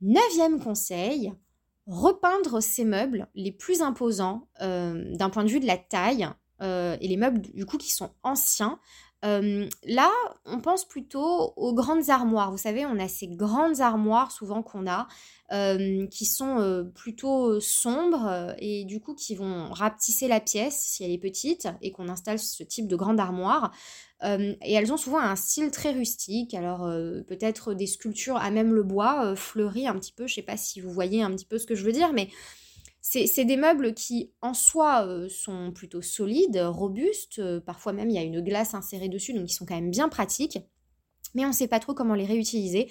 Neuvième 0.00 0.62
conseil, 0.62 1.32
repeindre 1.86 2.60
ces 2.60 2.84
meubles 2.84 3.28
les 3.34 3.52
plus 3.52 3.82
imposants 3.82 4.48
euh, 4.60 5.14
d'un 5.14 5.30
point 5.30 5.44
de 5.44 5.50
vue 5.50 5.60
de 5.60 5.66
la 5.66 5.78
taille 5.78 6.28
euh, 6.62 6.96
et 7.00 7.08
les 7.08 7.16
meubles 7.16 7.40
du 7.40 7.64
coup 7.66 7.78
qui 7.78 7.92
sont 7.92 8.10
anciens. 8.22 8.78
Là, 9.22 10.10
on 10.44 10.60
pense 10.60 10.86
plutôt 10.86 11.52
aux 11.56 11.74
grandes 11.74 12.10
armoires. 12.10 12.50
Vous 12.50 12.58
savez, 12.58 12.86
on 12.86 12.98
a 12.98 13.08
ces 13.08 13.28
grandes 13.28 13.80
armoires 13.80 14.32
souvent 14.32 14.62
qu'on 14.62 14.86
a 14.86 15.06
qui 16.10 16.24
sont 16.26 16.90
plutôt 16.94 17.60
sombres 17.60 18.54
et 18.58 18.84
du 18.84 19.00
coup 19.00 19.14
qui 19.14 19.34
vont 19.34 19.70
rapetisser 19.72 20.28
la 20.28 20.40
pièce 20.40 20.78
si 20.78 21.04
elle 21.04 21.10
est 21.10 21.18
petite 21.18 21.68
et 21.82 21.90
qu'on 21.90 22.08
installe 22.08 22.38
ce 22.38 22.62
type 22.62 22.86
de 22.86 22.96
grande 22.96 23.20
armoire. 23.20 23.72
Euh, 24.22 24.54
et 24.62 24.74
elles 24.74 24.92
ont 24.92 24.96
souvent 24.96 25.18
un 25.18 25.36
style 25.36 25.70
très 25.70 25.92
rustique, 25.92 26.52
alors 26.54 26.84
euh, 26.84 27.22
peut-être 27.22 27.72
des 27.72 27.86
sculptures 27.86 28.36
à 28.36 28.50
même 28.50 28.74
le 28.74 28.82
bois, 28.82 29.24
euh, 29.24 29.36
fleuries 29.36 29.86
un 29.86 29.94
petit 29.94 30.12
peu, 30.12 30.26
je 30.26 30.34
sais 30.34 30.42
pas 30.42 30.58
si 30.58 30.80
vous 30.80 30.90
voyez 30.90 31.22
un 31.22 31.30
petit 31.30 31.46
peu 31.46 31.58
ce 31.58 31.66
que 31.66 31.74
je 31.74 31.84
veux 31.84 31.92
dire, 31.92 32.12
mais 32.12 32.28
c'est 33.00 33.44
des 33.44 33.56
meubles 33.56 33.94
qui 33.94 34.32
en 34.42 34.54
soi 34.54 35.08
sont 35.28 35.72
plutôt 35.72 36.02
solides, 36.02 36.62
robustes, 36.62 37.60
parfois 37.60 37.92
même 37.92 38.10
il 38.10 38.16
y 38.16 38.18
a 38.18 38.22
une 38.22 38.40
glace 38.40 38.74
insérée 38.74 39.08
dessus, 39.08 39.32
donc 39.32 39.50
ils 39.50 39.54
sont 39.54 39.64
quand 39.64 39.74
même 39.74 39.90
bien 39.90 40.08
pratiques, 40.08 40.58
mais 41.34 41.44
on 41.44 41.48
ne 41.48 41.54
sait 41.54 41.68
pas 41.68 41.80
trop 41.80 41.94
comment 41.94 42.14
les 42.14 42.26
réutiliser. 42.26 42.90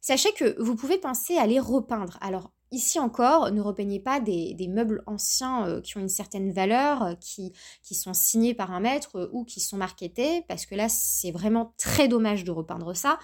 Sachez 0.00 0.32
que 0.32 0.60
vous 0.60 0.74
pouvez 0.74 0.98
penser 0.98 1.36
à 1.36 1.46
les 1.46 1.60
repeindre. 1.60 2.18
Alors 2.20 2.50
Ici 2.72 2.98
encore, 2.98 3.52
ne 3.52 3.60
repeignez 3.60 4.00
pas 4.00 4.18
des, 4.18 4.56
meubles 4.66 5.02
anciens 5.06 5.68
euh, 5.68 5.82
qui 5.82 5.98
ont 5.98 6.00
une 6.00 6.08
certaine 6.08 6.50
valeur, 6.50 7.02
euh, 7.02 7.14
qui, 7.20 7.52
sont 7.94 8.14
signés 8.14 8.54
par 8.54 8.72
un 8.72 8.80
maître 8.80 9.16
euh, 9.16 9.28
ou 9.32 9.44
qui 9.44 9.60
sont 9.60 9.76
marketés, 9.76 10.42
parce 10.48 10.64
que 10.64 10.74
là, 10.74 10.88
c'est 10.88 11.32
vraiment 11.32 11.74
très 11.76 12.08
dommage 12.08 12.44
de 12.44 12.50
repeindre 12.50 12.96
ça. 12.96 13.18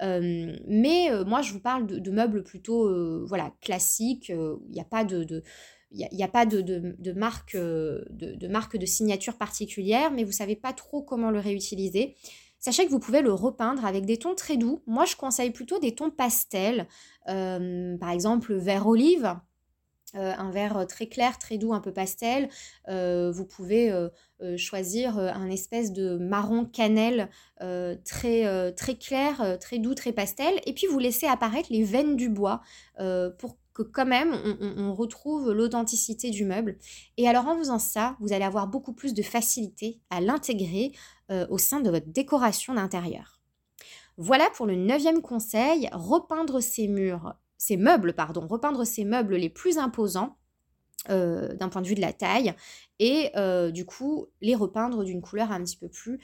mais 0.00 1.10
moi, 1.26 1.42
je 1.42 1.52
vous 1.52 1.60
parle 1.60 1.86
de, 1.86 2.10
meubles 2.10 2.42
plutôt 2.42 3.26
voilà, 3.26 3.52
classiques, 3.60 4.30
il 4.30 4.70
n'y 4.70 4.80
a 4.80 4.84
pas 4.84 5.04
de... 5.04 5.42
il 5.94 6.08
n'y 6.12 6.24
a, 6.24 6.28
pas 6.28 6.44
de, 6.44 6.60
de, 6.60 7.12
marque, 7.12 7.56
de, 7.56 8.86
signature 8.86 9.36
particulière, 9.36 10.10
mais 10.10 10.24
vous 10.24 10.30
ne 10.30 10.34
savez 10.34 10.56
pas 10.56 10.72
trop 10.72 11.02
comment 11.02 11.30
le 11.30 11.38
réutiliser. 11.38 12.16
Sachez 12.58 12.84
que 12.86 12.90
vous 12.90 12.98
pouvez 12.98 13.22
le 13.22 13.32
repeindre 13.32 13.84
avec 13.84 14.04
des 14.06 14.16
tons 14.16 14.34
très 14.34 14.56
doux. 14.56 14.82
Moi, 14.86 15.04
je 15.04 15.16
conseille 15.16 15.50
plutôt 15.50 15.78
des 15.78 15.94
tons 15.94 16.10
pastels, 16.10 16.88
euh, 17.28 17.96
par 17.98 18.10
exemple 18.10 18.54
vert 18.54 18.86
olive. 18.86 19.36
Euh, 20.16 20.32
un 20.38 20.50
vert 20.50 20.86
très 20.88 21.06
clair, 21.06 21.38
très 21.38 21.58
doux, 21.58 21.74
un 21.74 21.80
peu 21.80 21.92
pastel. 21.92 22.48
Euh, 22.88 23.30
vous 23.30 23.44
pouvez 23.44 23.92
choisir 24.56 25.18
un 25.18 25.48
espèce 25.48 25.92
de 25.92 26.16
marron 26.16 26.64
cannelle 26.64 27.30
très, 28.04 28.72
très 28.72 28.94
clair, 28.96 29.58
très 29.60 29.78
doux, 29.78 29.94
très 29.94 30.12
pastel. 30.12 30.54
Et 30.66 30.72
puis 30.72 30.86
vous 30.86 30.98
laissez 30.98 31.26
apparaître 31.26 31.68
les 31.70 31.84
veines 31.84 32.16
du 32.16 32.28
bois 32.28 32.62
pour 33.38 33.56
que 33.74 33.82
quand 33.82 34.06
même 34.06 34.32
on, 34.60 34.94
retrouve 34.94 35.50
l'authenticité 35.50 36.30
du 36.30 36.44
meuble. 36.44 36.78
Et 37.16 37.28
alors 37.28 37.46
en 37.48 37.58
faisant 37.58 37.80
ça, 37.80 38.16
vous 38.20 38.32
allez 38.32 38.44
avoir 38.44 38.68
beaucoup 38.68 38.92
plus 38.92 39.12
de 39.12 39.22
facilité 39.22 40.00
à 40.10 40.20
l'intégrer 40.20 40.92
euh, 41.30 41.46
au 41.50 41.58
sein 41.58 41.80
de 41.80 41.90
votre 41.90 42.06
décoration 42.06 42.74
d'intérieur. 42.74 43.40
Voilà 44.16 44.48
pour 44.54 44.66
le 44.66 44.76
neuvième 44.76 45.20
conseil, 45.20 45.88
repeindre 45.92 46.60
ces 46.60 46.86
murs, 46.86 47.34
ces 47.58 47.76
meubles, 47.76 48.14
pardon, 48.14 48.46
repeindre 48.46 48.84
ces 48.84 49.04
meubles 49.04 49.34
les 49.34 49.50
plus 49.50 49.76
imposants 49.76 50.36
euh, 51.10 51.54
d'un 51.56 51.68
point 51.68 51.82
de 51.82 51.88
vue 51.88 51.96
de 51.96 52.00
la 52.00 52.12
taille 52.12 52.54
et 52.98 53.30
euh, 53.36 53.70
du 53.72 53.84
coup 53.84 54.28
les 54.40 54.54
repeindre 54.54 55.04
d'une 55.04 55.20
couleur 55.20 55.50
un 55.50 55.62
petit 55.62 55.76
peu 55.76 55.88
plus 55.88 56.20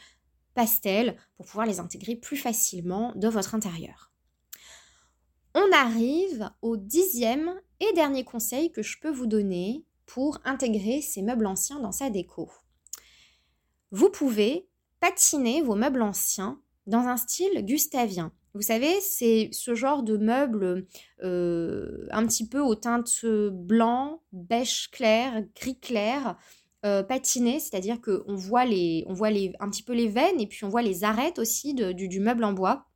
pastel 0.55 1.17
pour 1.37 1.47
pouvoir 1.47 1.67
les 1.67 1.81
intégrer 1.81 2.15
plus 2.15 2.37
facilement 2.37 3.13
dans 3.17 3.31
votre 3.31 3.55
intérieur. 3.55 4.10
On 5.55 5.73
arrive 5.73 6.49
au 6.63 6.77
dixième 6.77 7.53
et 7.81 7.93
dernier 7.95 8.25
conseil 8.25 8.71
que 8.71 8.83
je 8.83 9.01
peux 9.01 9.11
vous 9.11 9.27
donner 9.27 9.85
pour 10.07 10.39
intégrer 10.45 11.01
ces 11.03 11.23
meubles 11.23 11.47
anciens 11.47 11.81
dans 11.81 11.93
sa 11.93 12.09
déco. 12.09 12.51
Vous 13.91 14.11
pouvez 14.11 14.69
patiner 15.01 15.63
vos 15.63 15.75
meubles 15.75 16.03
anciens 16.03 16.61
dans 16.87 17.09
un 17.09 17.17
style 17.17 17.65
gustavien. 17.65 18.33
Vous 18.55 18.63
savez, 18.63 19.01
c'est 19.01 19.49
ce 19.53 19.75
genre 19.75 20.03
de 20.03 20.17
meubles 20.17 20.87
euh, 21.23 22.07
un 22.11 22.27
petit 22.27 22.49
peu 22.49 22.61
aux 22.61 22.75
teintes 22.75 23.25
blanc, 23.25 24.23
beige 24.33 24.91
clair, 24.91 25.45
gris 25.57 25.79
clair, 25.79 26.37
euh, 26.85 27.03
patinés, 27.03 27.61
c'est-à-dire 27.61 28.01
qu'on 28.01 28.35
voit, 28.35 28.65
les, 28.65 29.05
on 29.07 29.15
voit 29.15 29.31
les, 29.31 29.53
un 29.61 29.69
petit 29.69 29.83
peu 29.83 29.95
les 29.95 30.09
veines 30.09 30.41
et 30.41 30.47
puis 30.47 30.65
on 30.65 30.69
voit 30.69 30.83
les 30.83 31.05
arêtes 31.05 31.39
aussi 31.39 31.75
du 31.75 32.21
meuble 32.21 32.45
en 32.45 32.53
bois. 32.53 32.90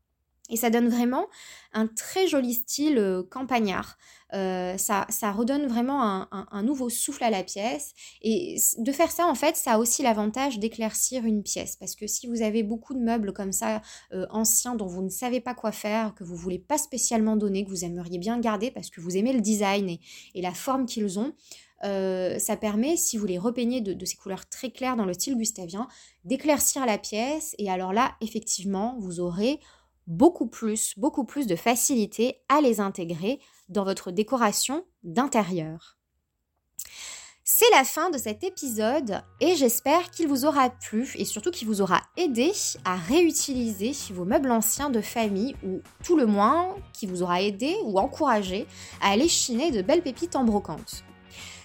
Et 0.50 0.57
ça 0.57 0.68
donne 0.68 0.88
vraiment 0.88 1.26
un 1.72 1.87
très 1.87 2.28
joli 2.28 2.52
style 2.52 2.98
euh, 2.98 3.22
campagnard. 3.22 3.96
Euh, 4.35 4.76
ça, 4.76 5.07
ça, 5.09 5.33
redonne 5.33 5.66
vraiment 5.66 6.26
un, 6.33 6.62
nouveau 6.62 6.90
souffle 6.90 7.24
à 7.24 7.30
la 7.30 7.42
pièce. 7.42 7.94
Et 8.20 8.57
de 8.78 8.92
faire 8.92 9.11
ça, 9.11 9.26
en 9.26 9.35
fait, 9.35 9.57
ça 9.57 9.74
a 9.74 9.78
aussi 9.78 10.02
l'avantage 10.02 10.59
d'éclaircir 10.59 11.24
une 11.24 11.42
pièce. 11.42 11.76
Parce 11.76 11.94
que 11.94 12.07
si 12.07 12.26
vous 12.26 12.42
avez 12.42 12.62
beaucoup 12.62 12.94
de 12.94 12.98
meubles 12.98 13.33
comme 13.33 13.52
ça, 13.52 13.80
euh, 14.12 14.26
anciens, 14.30 14.74
dont 14.74 14.87
vous 14.87 15.02
ne 15.02 15.09
savez 15.09 15.40
pas 15.40 15.54
quoi 15.54 15.72
faire, 15.72 16.14
que 16.14 16.24
vous 16.24 16.37
voulez 16.37 16.59
pas 16.59 16.78
spécialement 16.78 17.37
donner, 17.37 17.64
que 17.64 17.70
vous 17.70 17.85
aimeriez 17.85 18.18
bien 18.18 18.38
garder 18.38 18.70
parce 18.70 18.90
que 18.90 19.00
vous 19.00 19.16
aimez 19.16 19.33
le 19.33 19.40
design 19.40 19.88
et, 20.35 20.42
la 20.42 20.52
forme 20.52 20.85
qu'ils 20.85 21.18
ont, 21.18 21.33
ça 21.83 22.57
permet, 22.57 22.96
si 22.96 23.16
vous 23.16 23.26
les 23.26 23.38
repeignez 23.38 23.80
de, 23.80 23.92
de, 23.92 24.04
ces 24.04 24.16
couleurs 24.16 24.46
très 24.48 24.70
claires 24.70 24.96
dans 24.96 25.04
le 25.04 25.14
style 25.14 25.37
gustavien, 25.37 25.87
d'éclaircir 26.24 26.85
la 26.87 26.98
pièce. 26.98 27.54
Et 27.59 27.70
alors 27.70 27.92
là, 27.92 28.14
effectivement, 28.20 28.96
vous 28.98 29.20
aurez 29.20 29.61
beaucoup 30.07 30.47
plus, 30.47 30.99
beaucoup 30.99 31.25
plus 31.25 31.47
de 31.47 31.57
facilité 31.57 32.40
à 32.49 32.61
les 32.61 32.81
intégrer 32.81 33.40
dans 33.69 33.85
votre 33.85 34.11
décoration 34.11 34.85
d'intérieur. 35.03 35.97
C'est 37.47 37.71
la 37.73 37.85
fin 37.85 38.09
de 38.09 38.17
cet 38.17 38.43
épisode 38.43 39.23
et 39.38 39.55
j'espère 39.55 40.11
qu'il 40.11 40.29
vous 40.29 40.47
aura 40.47 40.71
plu 40.71 41.12
et 41.17 41.27
surtout 41.27 41.51
qu'il 41.51 41.69
vous 41.69 41.83
aura 41.83 42.01
aidé 42.17 42.53
à 42.87 42.97
réutiliser 42.97 43.93
vos 44.12 44.25
meubles 44.25 44.51
anciens 44.51 44.88
de 44.88 45.03
famille 45.03 45.55
ou 45.62 45.83
tout 46.03 46.17
le 46.17 46.25
moins 46.25 46.75
qui 46.95 47.07
vous 47.07 47.23
aura 47.23 47.43
aidé 47.43 47.77
ou 47.85 47.99
encouragé 47.99 48.67
à 49.03 49.11
aller 49.11 49.29
chiner 49.29 49.71
de 49.71 49.83
belles 49.83 50.03
pépites 50.03 50.37
en 50.37 50.45
brocante. 50.45 51.05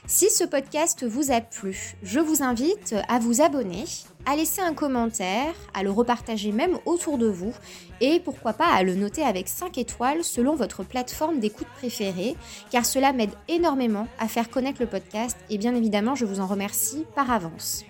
Si 0.08 0.30
ce 0.30 0.44
podcast 0.44 1.06
vous 1.06 1.32
a 1.32 1.42
plu, 1.42 1.96
je 2.02 2.20
vous 2.20 2.42
invite 2.42 2.96
à 3.08 3.20
vous 3.20 3.42
abonner, 3.42 3.84
à 4.26 4.36
laisser 4.36 4.62
un 4.62 4.74
commentaire, 4.74 5.54
à 5.74 5.84
le 5.84 5.92
repartager 5.92 6.52
même 6.52 6.80
autour 6.86 7.18
de 7.18 7.28
vous 7.28 7.54
et 8.02 8.20
pourquoi 8.20 8.54
pas 8.54 8.68
à 8.68 8.82
le 8.84 8.96
noter 8.96 9.24
avec 9.24 9.48
5 9.48 9.78
étoiles 9.78 10.24
selon 10.24 10.56
votre 10.56 10.84
plateforme 10.84 11.40
d'écoute 11.40 11.68
préférée 11.76 12.36
car 12.72 12.86
cela 12.86 13.14
m'aide 13.14 13.34
énormément 13.48 14.08
à 14.18 14.28
faire 14.28 14.50
connaître 14.50 14.82
le 14.82 14.88
podcast 14.88 15.38
et 15.50 15.58
bien 15.58 15.76
évidemment 15.76 16.16
je 16.16 16.26
vous 16.26 16.40
en 16.40 16.48
remercie 16.48 17.06
par 17.16 17.30
avance. 17.30 17.86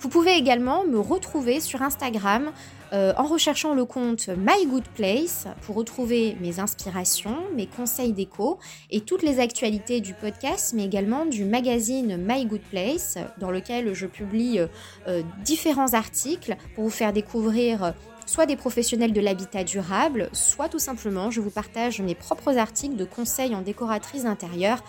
Vous 0.00 0.08
pouvez 0.08 0.32
également 0.36 0.84
me 0.84 0.98
retrouver 0.98 1.60
sur 1.60 1.82
Instagram 1.82 2.52
euh, 2.92 3.12
en 3.16 3.24
recherchant 3.24 3.74
le 3.74 3.84
compte 3.84 4.28
My 4.28 4.66
Good 4.66 4.88
Place 4.94 5.46
pour 5.62 5.76
retrouver 5.76 6.36
mes 6.40 6.58
inspirations, 6.58 7.36
mes 7.54 7.66
conseils 7.66 8.12
déco 8.12 8.58
et 8.90 9.00
toutes 9.00 9.22
les 9.22 9.38
actualités 9.38 10.00
du 10.00 10.14
podcast, 10.14 10.72
mais 10.74 10.84
également 10.84 11.24
du 11.24 11.44
magazine 11.44 12.16
My 12.16 12.46
Good 12.46 12.62
Place 12.70 13.16
dans 13.38 13.50
lequel 13.50 13.94
je 13.94 14.06
publie 14.06 14.58
euh, 14.58 14.66
euh, 15.06 15.22
différents 15.44 15.94
articles 15.94 16.56
pour 16.74 16.84
vous 16.84 16.90
faire 16.90 17.12
découvrir 17.12 17.94
soit 18.26 18.46
des 18.46 18.56
professionnels 18.56 19.12
de 19.12 19.20
l'habitat 19.20 19.64
durable, 19.64 20.28
soit 20.32 20.68
tout 20.68 20.78
simplement 20.78 21.30
je 21.30 21.40
vous 21.40 21.50
partage 21.50 22.00
mes 22.00 22.14
propres 22.14 22.58
articles 22.58 22.96
de 22.96 23.04
conseils 23.04 23.54
en 23.54 23.62
décoratrice 23.62 24.24
d'intérieur 24.24 24.82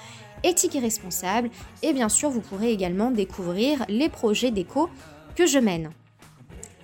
éthique 0.43 0.75
et 0.75 0.79
responsable. 0.79 1.49
Et 1.83 1.93
bien 1.93 2.09
sûr, 2.09 2.29
vous 2.29 2.41
pourrez 2.41 2.71
également 2.71 3.11
découvrir 3.11 3.85
les 3.89 4.09
projets 4.09 4.51
déco 4.51 4.89
que 5.35 5.45
je 5.45 5.59
mène. 5.59 5.91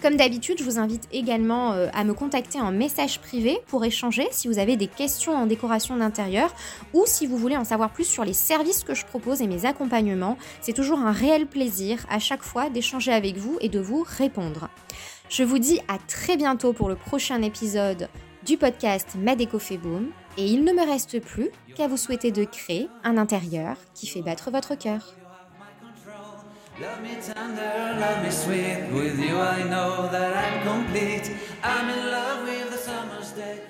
Comme 0.01 0.15
d'habitude, 0.15 0.59
je 0.59 0.63
vous 0.63 0.77
invite 0.77 1.07
également 1.11 1.73
euh, 1.73 1.87
à 1.93 2.03
me 2.03 2.13
contacter 2.13 2.61
en 2.61 2.71
message 2.71 3.19
privé 3.19 3.57
pour 3.65 3.83
échanger 3.83 4.27
si 4.31 4.47
vous 4.47 4.59
avez 4.59 4.77
des 4.77 4.87
questions 4.87 5.35
en 5.35 5.47
décoration 5.47 5.97
d'intérieur 5.97 6.53
ou 6.93 7.03
si 7.07 7.25
vous 7.25 7.37
voulez 7.37 7.57
en 7.57 7.63
savoir 7.63 7.91
plus 7.91 8.03
sur 8.03 8.23
les 8.23 8.33
services 8.33 8.83
que 8.83 8.93
je 8.93 9.05
propose 9.05 9.41
et 9.41 9.47
mes 9.47 9.65
accompagnements. 9.65 10.37
C'est 10.61 10.73
toujours 10.73 10.99
un 10.99 11.11
réel 11.11 11.47
plaisir 11.47 12.05
à 12.09 12.19
chaque 12.19 12.43
fois 12.43 12.69
d'échanger 12.69 13.11
avec 13.11 13.37
vous 13.37 13.57
et 13.59 13.69
de 13.69 13.79
vous 13.79 14.05
répondre. 14.07 14.69
Je 15.29 15.43
vous 15.43 15.57
dis 15.57 15.79
à 15.87 15.97
très 15.97 16.37
bientôt 16.37 16.73
pour 16.73 16.89
le 16.89 16.95
prochain 16.95 17.41
épisode 17.41 18.07
du 18.45 18.55
podcast 18.55 19.15
Madeco 19.19 19.57
fait 19.57 19.77
boom 19.77 20.11
et 20.37 20.45
il 20.45 20.63
ne 20.63 20.73
me 20.73 20.85
reste 20.85 21.19
plus 21.19 21.49
qu'à 21.75 21.87
vous 21.87 21.97
souhaiter 21.97 22.31
de 22.31 22.45
créer 22.45 22.87
un 23.03 23.17
intérieur 23.17 23.77
qui 23.95 24.05
fait 24.05 24.21
battre 24.21 24.51
votre 24.51 24.75
cœur. 24.75 25.16
Love 26.79 27.01
me 27.01 27.17
tender, 27.19 27.97
love 27.99 28.23
me 28.23 28.29
sweet. 28.29 28.87
With 28.93 29.19
you 29.19 29.39
I 29.39 29.63
know 29.63 30.07
that 30.11 30.37
I'm 30.37 30.61
complete. 30.61 31.35
I'm 31.63 31.89
in 31.89 32.11
love 32.11 32.43
with 32.43 32.69
the 32.69 32.77
summer's 32.77 33.31
day. 33.31 33.61